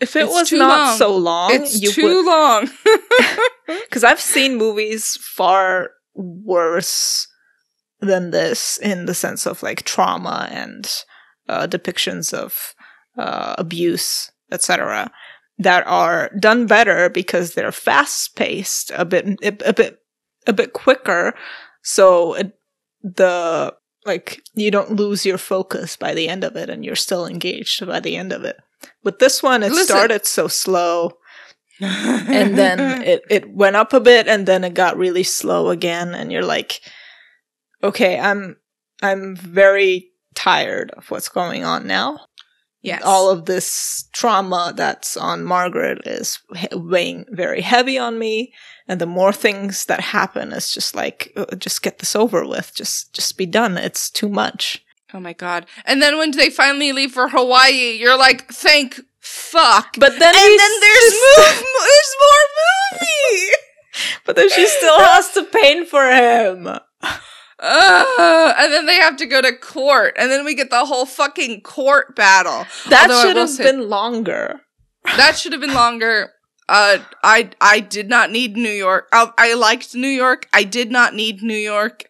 [0.00, 0.98] If it It's was not long.
[0.98, 2.68] so long, it's you too long.
[3.66, 7.28] because I've seen movies far worse
[8.00, 10.90] than this in the sense of like trauma and
[11.48, 12.74] uh, depictions of
[13.16, 15.12] uh, abuse, etc.
[15.58, 20.00] That are done better because they're fast paced, a bit, a, a bit,
[20.48, 21.34] a bit quicker.
[21.82, 22.58] So it,
[23.02, 23.74] the
[24.04, 27.86] like you don't lose your focus by the end of it, and you're still engaged
[27.86, 28.56] by the end of it.
[29.04, 29.86] With this one, it Listen.
[29.86, 31.18] started so slow
[31.82, 36.14] and then it, it went up a bit and then it got really slow again
[36.14, 36.80] and you're like
[37.82, 38.56] okay i'm
[39.02, 42.20] i'm very tired of what's going on now
[42.82, 43.02] yes.
[43.04, 46.38] all of this trauma that's on margaret is
[46.72, 48.52] weighing very heavy on me
[48.88, 52.72] and the more things that happen it's just like uh, just get this over with
[52.74, 55.66] just just be done it's too much Oh my god.
[55.84, 59.94] And then when they finally leave for Hawaii, you're like, thank fuck.
[59.98, 63.52] but then and then there's move, there's more movie.
[64.26, 66.78] but then she still has to paint for him
[67.62, 71.06] Uh, and then they have to go to court, and then we get the whole
[71.06, 72.66] fucking court battle.
[72.88, 74.60] that Although should have say- been longer
[75.16, 76.30] That should have been longer.
[76.68, 79.08] Uh, I I did not need New York.
[79.12, 80.48] I, I liked New York.
[80.52, 82.04] I did not need New York.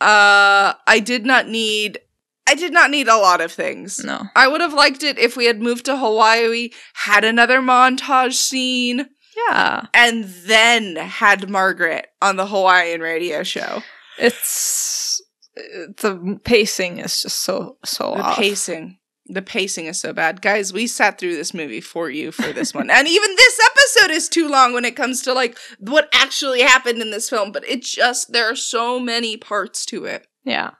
[0.00, 1.98] Uh, I did not need.
[2.46, 4.04] I did not need a lot of things.
[4.04, 8.34] no I would have liked it if we had moved to Hawaii, had another montage
[8.34, 9.06] scene,
[9.48, 13.82] yeah and then had Margaret on the Hawaiian radio show.
[14.18, 15.20] It's
[15.56, 18.36] the pacing is just so so The off.
[18.36, 18.98] pacing.
[19.26, 20.42] The pacing is so bad.
[20.42, 22.90] Guys, we sat through this movie for you for this one.
[22.90, 27.00] and even this episode is too long when it comes to like what actually happened
[27.00, 30.26] in this film, but it just there are so many parts to it.
[30.44, 30.72] Yeah,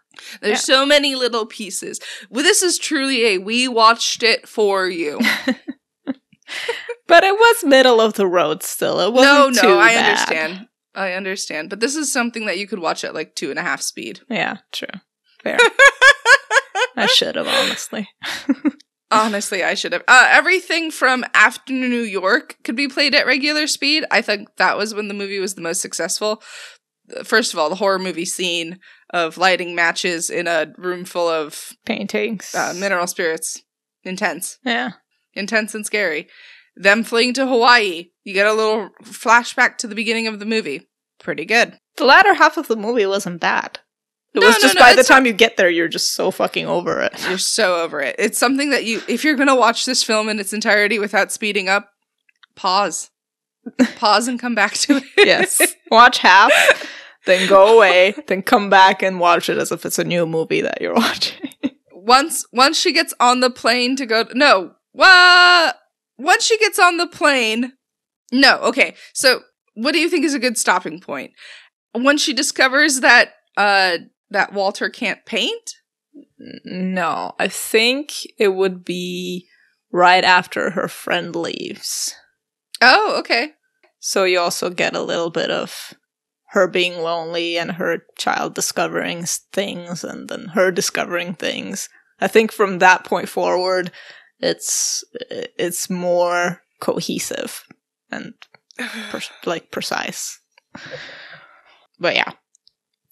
[0.43, 1.99] There's so many little pieces.
[2.29, 5.21] Well, this is truly a we watched it for you.
[7.07, 9.01] but it was middle of the road still.
[9.01, 9.11] It no,
[9.47, 10.05] wasn't no, too I bad.
[10.05, 10.67] understand.
[10.95, 11.71] I understand.
[11.71, 14.21] But this is something that you could watch at like two and a half speed.
[14.29, 14.89] Yeah, true.
[15.43, 15.59] Fair.
[16.97, 18.09] I should have honestly.
[19.11, 20.03] Honestly, I should have.
[20.09, 24.05] Uh, everything from Afternoon New York could be played at regular speed.
[24.11, 26.43] I think that was when the movie was the most successful.
[27.23, 28.81] First of all, the horror movie scene
[29.11, 32.55] of lighting matches in a room full of Paintings.
[32.57, 33.63] uh, mineral spirits.
[34.03, 34.59] Intense.
[34.65, 34.93] yeah.
[35.35, 36.27] Intense and scary.
[36.77, 38.09] Them fleeing to Hawaii.
[38.25, 40.89] You get a little flashback to the beginning of the movie.
[41.21, 41.79] Pretty good.
[41.97, 43.79] The latter half of the movie wasn't bad.
[44.35, 46.31] It No, was no, just no, by the time you get there, you're just so
[46.33, 47.13] fucking over it.
[47.29, 48.17] You're so over it.
[48.19, 51.31] It's something that you, if you're going to watch this film in its entirety without
[51.31, 51.89] speeding up,
[52.57, 53.11] pause.
[53.97, 55.05] Pause and come back to it.
[55.19, 55.61] yes.
[55.91, 56.53] Watch half,
[57.27, 60.61] then go away, then come back and watch it as if it's a new movie
[60.63, 61.49] that you're watching.
[61.93, 65.77] once once she gets on the plane to go no what
[66.19, 67.73] once she gets on the plane
[68.33, 69.41] no okay so
[69.75, 71.33] what do you think is a good stopping point
[71.95, 73.99] Once she discovers that uh
[74.31, 75.75] that walter can't paint
[76.65, 79.49] No, I think it would be
[79.93, 82.15] right after her friend leaves.
[82.81, 83.53] oh okay
[84.01, 85.95] So you also get a little bit of
[86.51, 91.89] her being lonely and her child discovering things and then her discovering things.
[92.21, 93.91] I think from that point forward,
[94.41, 95.05] it's
[95.59, 97.65] it's more cohesive
[98.11, 98.35] and
[99.11, 100.39] per- like precise.
[101.99, 102.33] But yeah,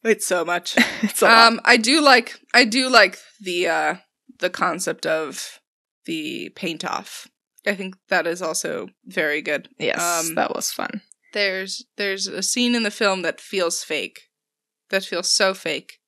[0.05, 0.77] it's so much.
[1.03, 3.95] It's um i do like i do like the uh
[4.39, 5.59] the concept of
[6.07, 7.27] the paint off.
[7.67, 9.69] I think that is also very good.
[9.79, 11.01] Yes, um, that was fun.
[11.33, 14.21] there's there's a scene in the film that feels fake
[14.91, 15.99] that feels so fake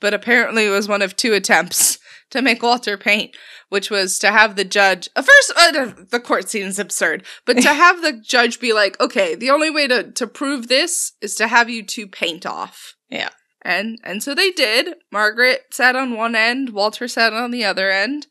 [0.00, 1.98] but apparently it was one of two attempts
[2.32, 3.36] to make walter paint
[3.68, 7.56] which was to have the judge uh, first uh, the court scene is absurd but
[7.56, 11.34] to have the judge be like okay the only way to to prove this is
[11.36, 12.94] to have you two paint off.
[13.08, 13.30] Yeah.
[13.62, 14.96] and and so they did.
[15.10, 18.26] Margaret sat on one end walter sat on the other end.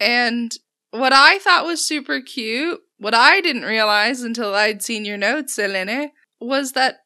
[0.00, 0.52] And
[0.92, 5.58] what i thought was super cute what i didn't realize until i'd seen your notes
[5.58, 6.98] elene was that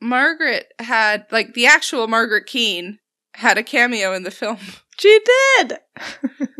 [0.00, 2.98] margaret had like the actual margaret keane
[3.34, 4.58] had a cameo in the film
[5.00, 5.78] She did.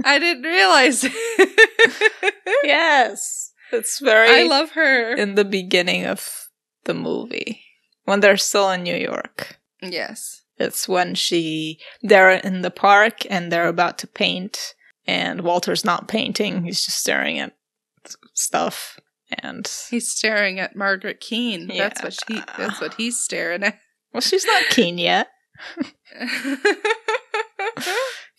[0.04, 1.04] i didn't realize
[2.64, 4.30] yes, it's very.
[4.30, 6.48] i love her in the beginning of
[6.84, 7.62] the movie.
[8.04, 9.58] when they're still in New York.
[9.82, 10.42] Yes.
[10.56, 14.74] It's when she they're in the park and they're about to paint
[15.06, 17.52] and Walter's not painting, he's just staring at
[18.34, 18.98] stuff
[19.42, 21.68] and He's staring at Margaret Keane.
[21.68, 23.78] That's what she that's what he's staring at.
[24.14, 25.28] well she's not keen yet.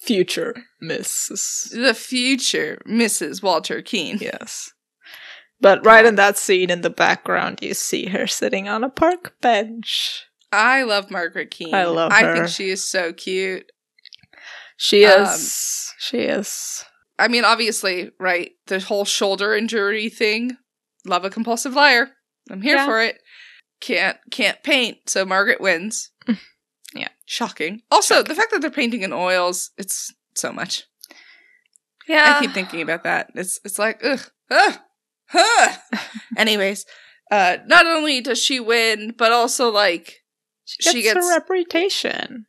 [0.02, 1.70] Future Mrs.
[1.72, 3.44] the future Mrs.
[3.44, 4.18] Walter Keane.
[4.20, 4.72] Yes.
[5.60, 9.36] But right in that scene in the background you see her sitting on a park
[9.42, 10.26] bench.
[10.52, 11.74] I love Margaret Keane.
[11.74, 12.34] I love I her.
[12.36, 13.72] think she is so cute.
[14.78, 16.84] She Um, is she is
[17.20, 18.54] I mean, obviously, right?
[18.66, 20.58] The whole shoulder injury thing.
[21.06, 22.10] Love a compulsive liar.
[22.50, 22.86] I'm here Yeah.
[22.88, 23.20] for it.
[23.80, 26.11] Can't can't paint, so Margaret wins.
[26.94, 27.10] Yeah.
[27.26, 27.82] Shocking.
[27.90, 30.84] Also, the fact that they're painting in oils, it's so much.
[32.08, 32.36] Yeah.
[32.38, 33.30] I keep thinking about that.
[33.36, 34.80] It's it's like ugh, ugh,
[35.34, 35.78] ugh.
[36.38, 36.86] Anyways,
[37.30, 40.18] uh, not only does she win, but also like
[40.66, 42.46] she gets, she gets- a reputation.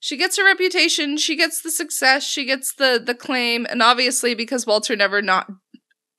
[0.00, 4.34] she gets her reputation, she gets the success, she gets the the claim, and obviously
[4.34, 5.48] because Walter never not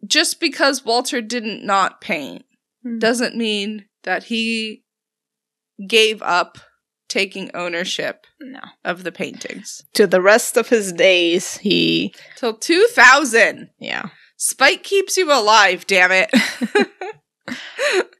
[0.05, 2.43] just because Walter didn't not paint
[2.83, 2.97] Hmm.
[2.99, 4.83] doesn't mean that he
[5.87, 6.57] gave up
[7.11, 8.61] taking ownership No.
[8.85, 9.83] of the paintings.
[9.93, 13.69] To the rest of his days, he Till 2000.
[13.79, 14.09] yeah.
[14.37, 16.31] Spike keeps you alive, damn it.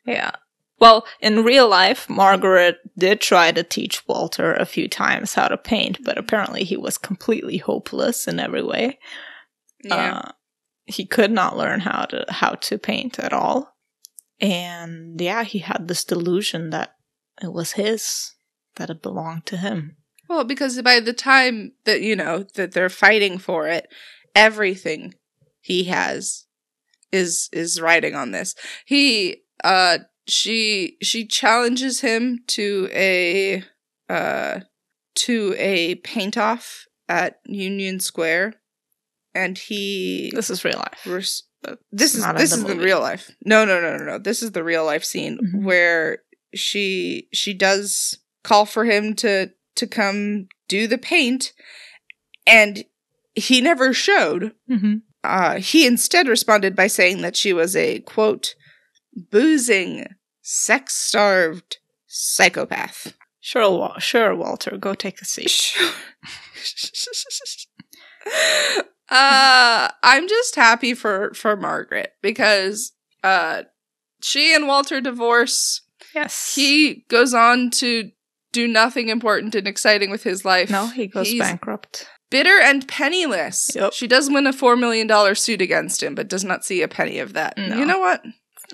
[0.05, 0.31] Yeah.
[0.79, 5.57] Well, in real life, Margaret did try to teach Walter a few times how to
[5.57, 8.97] paint, but apparently he was completely hopeless in every way.
[9.83, 10.17] yeah.
[10.25, 10.31] Uh,
[10.85, 13.77] he could not learn how to how to paint at all.
[14.41, 16.95] And yeah, he had this delusion that
[17.41, 18.33] it was his,
[18.75, 19.97] that it belonged to him.
[20.29, 23.87] Well, because by the time that you know that they're fighting for it,
[24.35, 25.13] everything
[25.59, 26.45] he has
[27.11, 28.55] is is riding on this.
[28.85, 33.63] He uh she she challenges him to a
[34.09, 34.61] uh
[35.15, 38.53] to a paint off at Union Square
[39.35, 41.05] and he This is real life.
[41.05, 43.29] res- uh, this is this the is the real life.
[43.45, 44.17] No, no, no, no, no.
[44.17, 45.63] This is the real life scene Mhm.
[45.65, 46.19] where
[46.55, 51.53] she she does call for him to to come do the paint,
[52.45, 52.83] and
[53.33, 54.53] he never showed.
[54.69, 54.95] Mm-hmm.
[55.23, 58.55] Uh, he instead responded by saying that she was a quote
[59.13, 60.07] boozing,
[60.41, 61.77] sex starved
[62.07, 63.15] psychopath.
[63.39, 65.73] Sure, sure, Walter, go take a seat.
[69.09, 73.63] uh I'm just happy for for Margaret because uh
[74.21, 75.81] she and Walter divorce.
[76.13, 76.53] Yes.
[76.55, 78.11] He goes on to
[78.51, 80.69] do nothing important and exciting with his life.
[80.69, 82.07] no, he goes He's bankrupt.
[82.29, 83.71] Bitter and penniless.
[83.75, 83.93] Yep.
[83.93, 86.87] She does win a four million dollar suit against him, but does not see a
[86.87, 87.57] penny of that.
[87.57, 87.77] No.
[87.77, 88.23] You know what?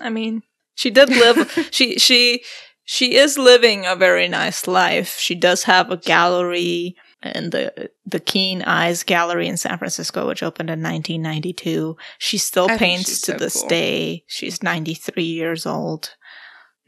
[0.00, 0.42] I mean,
[0.74, 1.68] she did live.
[1.72, 2.44] she she
[2.84, 5.18] she is living a very nice life.
[5.18, 10.42] She does have a gallery in the the Keane Eyes Gallery in San Francisco, which
[10.42, 11.96] opened in 1992.
[12.18, 13.68] She still I paints to so this cool.
[13.68, 14.24] day.
[14.28, 16.14] She's 93 years old.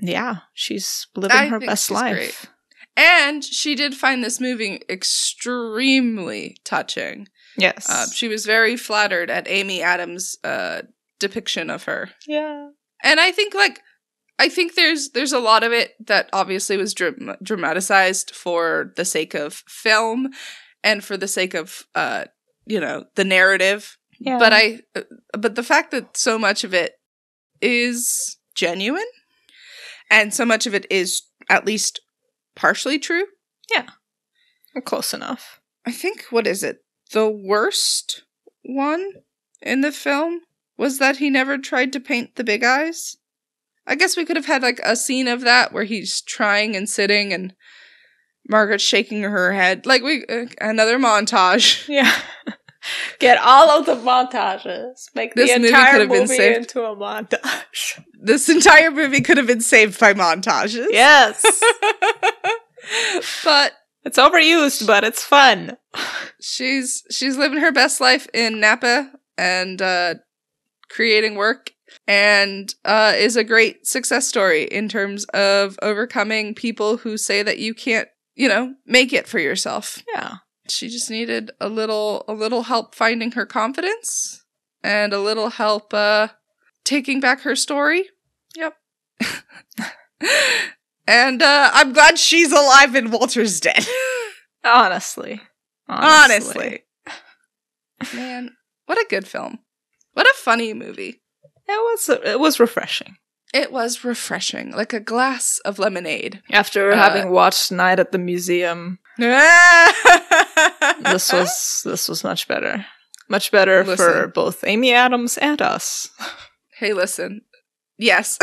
[0.01, 2.15] Yeah, she's living I her best life.
[2.15, 2.49] great.
[2.97, 7.29] And she did find this movie extremely touching.
[7.57, 7.89] Yes.
[7.89, 10.83] Uh, she was very flattered at Amy Adams' uh,
[11.19, 12.69] depiction of her, yeah.
[13.03, 13.81] and I think like
[14.39, 19.05] I think there's there's a lot of it that obviously was dram- dramatized for the
[19.05, 20.31] sake of film
[20.83, 22.25] and for the sake of uh,
[22.67, 23.99] you know the narrative.
[24.19, 24.39] Yeah.
[24.39, 25.03] But I uh,
[25.39, 26.95] but the fact that so much of it
[27.61, 29.05] is genuine
[30.11, 32.01] and so much of it is at least
[32.55, 33.27] partially true.
[33.73, 33.87] Yeah.
[34.85, 35.61] Close enough.
[35.87, 36.85] I think what is it?
[37.13, 38.23] The worst
[38.63, 39.13] one
[39.63, 40.41] in the film
[40.77, 43.17] was that he never tried to paint the big eyes.
[43.87, 46.89] I guess we could have had like a scene of that where he's trying and
[46.89, 47.55] sitting and
[48.49, 49.87] Margaret's shaking her head.
[49.87, 51.89] Like we uh, another montage.
[51.89, 52.13] Yeah.
[53.19, 55.07] Get all of the montages.
[55.15, 56.57] Make This the movie entire been movie saved.
[56.59, 58.01] into a montage.
[58.23, 60.87] This entire movie could have been saved by montages.
[60.91, 61.43] yes.
[63.45, 63.73] but
[64.05, 65.77] It's overused, but it's fun.
[66.41, 70.15] she's she's living her best life in Napa and uh
[70.89, 71.73] creating work
[72.07, 77.59] and uh is a great success story in terms of overcoming people who say that
[77.59, 80.03] you can't, you know, make it for yourself.
[80.15, 80.37] Yeah.
[80.71, 84.45] She just needed a little a little help finding her confidence
[84.83, 86.29] and a little help uh
[86.85, 88.09] taking back her story.
[88.57, 88.75] Yep.
[91.07, 93.87] and uh I'm glad she's alive and Walter's dead.
[94.65, 95.41] Honestly.
[95.89, 96.85] Honestly.
[98.15, 98.57] Man,
[98.87, 99.59] what a good film.
[100.13, 101.21] What a funny movie.
[101.69, 103.17] It was it was refreshing.
[103.53, 106.41] It was refreshing, like a glass of lemonade.
[106.53, 109.00] After Uh, having watched Night at the Museum,
[111.03, 112.85] this was this was much better.
[113.29, 116.09] Much better for both Amy Adams and us.
[116.79, 117.43] Hey, listen.
[117.99, 118.39] Yes.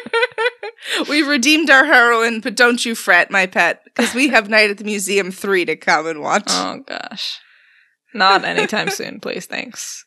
[1.08, 4.76] we redeemed our heroine, but don't you fret, my pet, because we have Night at
[4.78, 7.38] the Museum 3 to come and watch Oh gosh.
[8.14, 9.46] Not anytime soon, please.
[9.46, 10.04] Thanks.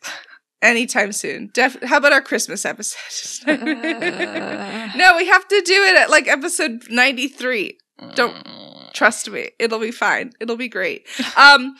[0.61, 1.49] anytime soon.
[1.53, 3.49] Def- How about our Christmas episode?
[3.49, 3.55] Uh,
[4.95, 7.77] no, we have to do it at like episode 93.
[8.15, 8.78] Don't- Mm.
[8.93, 10.31] Trust me, it'll be fine.
[10.39, 11.07] It'll be great.
[11.37, 11.75] Um,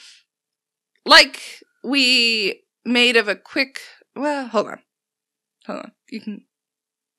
[1.06, 1.42] like
[1.84, 3.80] we made of a quick.
[4.16, 4.80] Well, hold on,
[5.66, 5.92] hold on.
[6.10, 6.46] You can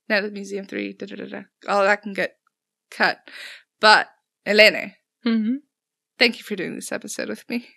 [0.09, 0.93] now the museum three.
[0.93, 1.43] Da, da, da, da.
[1.69, 2.37] All that can get
[2.91, 3.19] cut.
[3.81, 4.09] But
[4.47, 4.95] Elene,
[5.27, 5.57] Mhm.
[6.19, 7.69] thank you for doing this episode with me.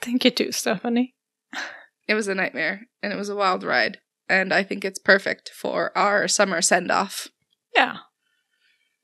[0.00, 1.14] Thank you too, Stephanie.
[2.06, 5.48] It was a nightmare and it was a wild ride, and I think it's perfect
[5.48, 7.28] for our summer send off.
[7.74, 7.96] Yeah.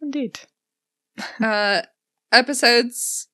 [0.03, 0.41] Indeed.
[1.43, 1.81] uh
[2.33, 3.29] episodes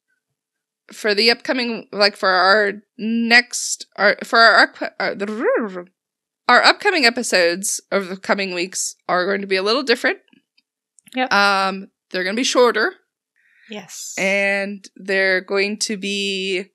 [0.93, 5.87] for the upcoming like for our next our for our our,
[6.49, 10.19] our upcoming episodes over the coming weeks are going to be a little different.
[11.15, 11.33] Yep.
[11.33, 12.93] Um they're going to be shorter
[13.69, 14.15] Yes.
[14.17, 16.67] and they're going to be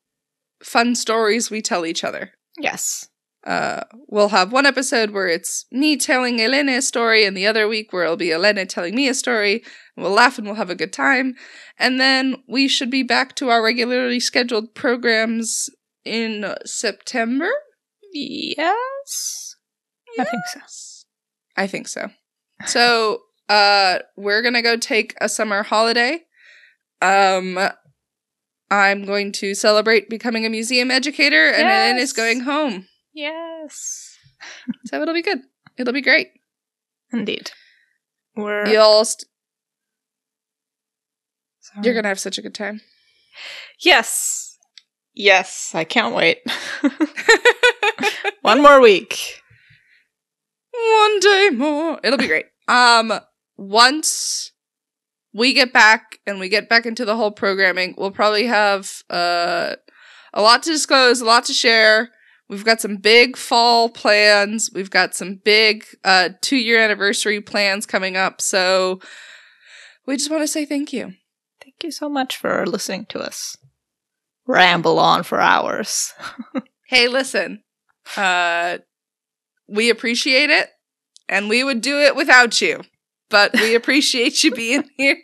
[0.62, 2.32] fun stories we tell each other.
[2.58, 3.08] yes.
[3.46, 7.68] Uh, we'll have one episode where it's me telling Elena a story, and the other
[7.68, 9.64] week where it'll be Elena telling me a story.
[9.96, 11.36] And we'll laugh and we'll have a good time.
[11.80, 15.70] And then we should be back to our regularly scheduled programs
[16.06, 17.50] in September.
[18.14, 19.56] Yes.
[20.20, 20.60] I think so.
[21.58, 22.10] I think so.
[22.66, 26.22] So, uh, we're gonna go take a summer holiday.
[27.02, 27.58] Um,
[28.70, 32.88] I'm going to celebrate becoming a museum educator, and Elena's is going home.
[33.14, 34.18] Yes.
[34.86, 35.40] So it'll be good.
[35.78, 36.30] It'll be great.
[37.14, 37.52] Indeed.
[38.36, 39.28] We're You'll st-
[41.84, 42.82] you're gonna have such a good time.
[43.80, 44.58] Yes.
[45.14, 46.40] Yes, I can't wait.
[48.42, 49.42] One more week.
[50.74, 52.00] One day more.
[52.04, 52.46] It'll be great.
[52.68, 53.14] Um,
[53.58, 54.52] once
[55.34, 59.76] we get back and we get back into the whole programming, we'll probably have uh
[60.34, 62.10] a lot to disclose, a lot to share.
[62.52, 64.70] We've got some big fall plans.
[64.74, 68.42] We've got some big uh two year anniversary plans coming up.
[68.42, 69.00] So
[70.06, 71.14] we just want to say thank you.
[71.64, 73.56] Thank you so much for listening to us
[74.46, 76.14] ramble on for hours.
[76.88, 77.64] Hey, listen.
[78.18, 78.80] Uh
[79.70, 80.68] we appreciate it
[81.30, 82.82] and we would do it without you.
[83.30, 85.16] But we appreciate you being here.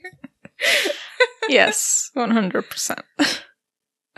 [1.49, 2.99] yes, 100%.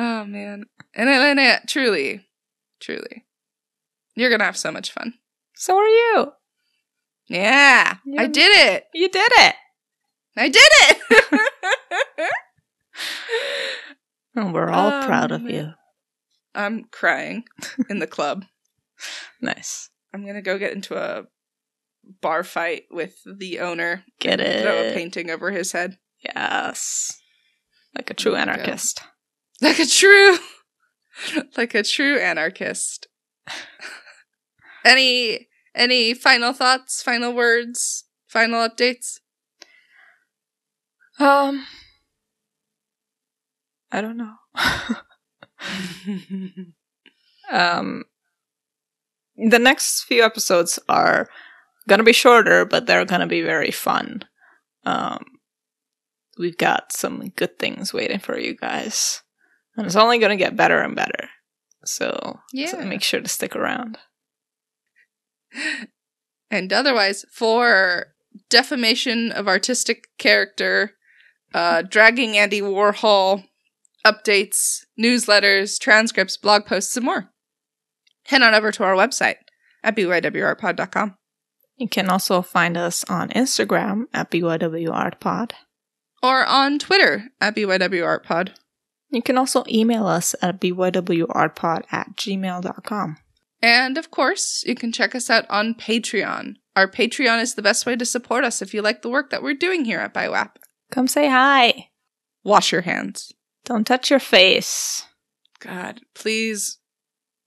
[0.01, 0.63] Oh man.
[0.95, 2.28] And Elena, truly,
[2.79, 3.25] truly.
[4.15, 5.13] You're gonna have so much fun.
[5.55, 6.31] So are you.
[7.27, 7.97] Yeah.
[8.05, 8.21] Yeah.
[8.21, 8.85] I did it.
[8.93, 9.55] You did it.
[10.37, 11.51] I did it.
[14.35, 15.71] And we're all Oh, proud of you.
[16.55, 17.43] I'm crying
[17.89, 18.45] in the club.
[19.41, 19.89] Nice.
[20.13, 21.23] I'm gonna go get into a
[22.21, 24.03] bar fight with the owner.
[24.19, 25.97] Get and Throw a painting over his head.
[26.19, 27.17] Yes.
[27.95, 28.41] Like a true we go.
[28.41, 29.01] anarchist.
[29.61, 30.37] Like a true
[31.57, 33.07] like a true anarchist.
[34.85, 39.19] any any final thoughts, final words, final updates?
[41.19, 41.65] Um
[43.91, 44.35] I don't know.
[47.51, 48.03] um
[49.35, 51.27] the next few episodes are
[51.87, 54.23] gonna be shorter, but they're gonna be very fun.
[54.85, 55.23] Um
[56.37, 59.21] we've got some good things waiting for you guys.
[59.79, 61.29] And it's only gonna get better and better.
[61.85, 62.67] So, Yeah.
[62.71, 63.97] so make sure to stick around.
[66.51, 68.07] and otherwise for
[68.49, 70.93] defamation of artistic character,
[71.53, 73.45] uh, dragging Andy Warhol,
[74.05, 77.31] updates, newsletters, transcripts, blog posts, and more.
[78.25, 79.37] Head on over to our website
[79.83, 81.15] at bywrpod.com.
[81.77, 85.51] You can also find us on Instagram at BYWArtPod.
[86.21, 88.49] or on Twitter at bywrpod.
[89.09, 93.17] You can also email us at bywrpod at gmail.com.
[93.61, 96.55] And of course, you can check us out on Patreon.
[96.75, 99.43] Our Patreon is the best way to support us if you like the work that
[99.43, 100.51] we're doing here at BiWAP.
[100.91, 101.89] Come say hi.
[102.43, 103.33] Wash your hands.
[103.65, 105.05] Don't touch your face.
[105.59, 106.79] God, please,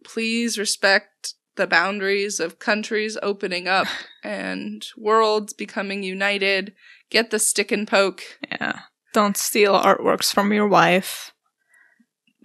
[0.04, 3.86] please respect the boundaries of countries opening up
[4.22, 6.74] and worlds becoming united.
[7.10, 8.22] Get the stick and poke.
[8.50, 8.80] Yeah.
[9.12, 11.31] Don't steal artworks from your wife.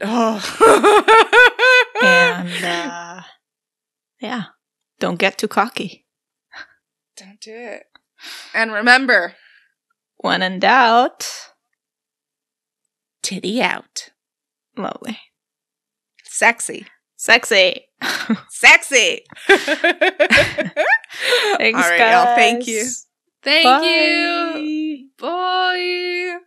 [0.02, 1.14] Oh.
[2.04, 3.22] And, uh,
[4.22, 4.44] yeah.
[5.00, 6.06] Don't get too cocky.
[7.16, 7.84] Don't do it.
[8.54, 9.34] And remember,
[10.18, 11.28] When in doubt,
[13.24, 14.10] titty out.
[14.78, 15.18] lovely.
[16.24, 16.86] Sexy.
[17.16, 17.88] Sexy.
[18.50, 19.22] Sexy.
[19.48, 19.66] Thanks,
[21.58, 22.36] All right, y'all.
[22.36, 22.82] Thank you.
[22.84, 23.08] guys.
[23.44, 24.60] Thank Bye.
[24.60, 26.44] you.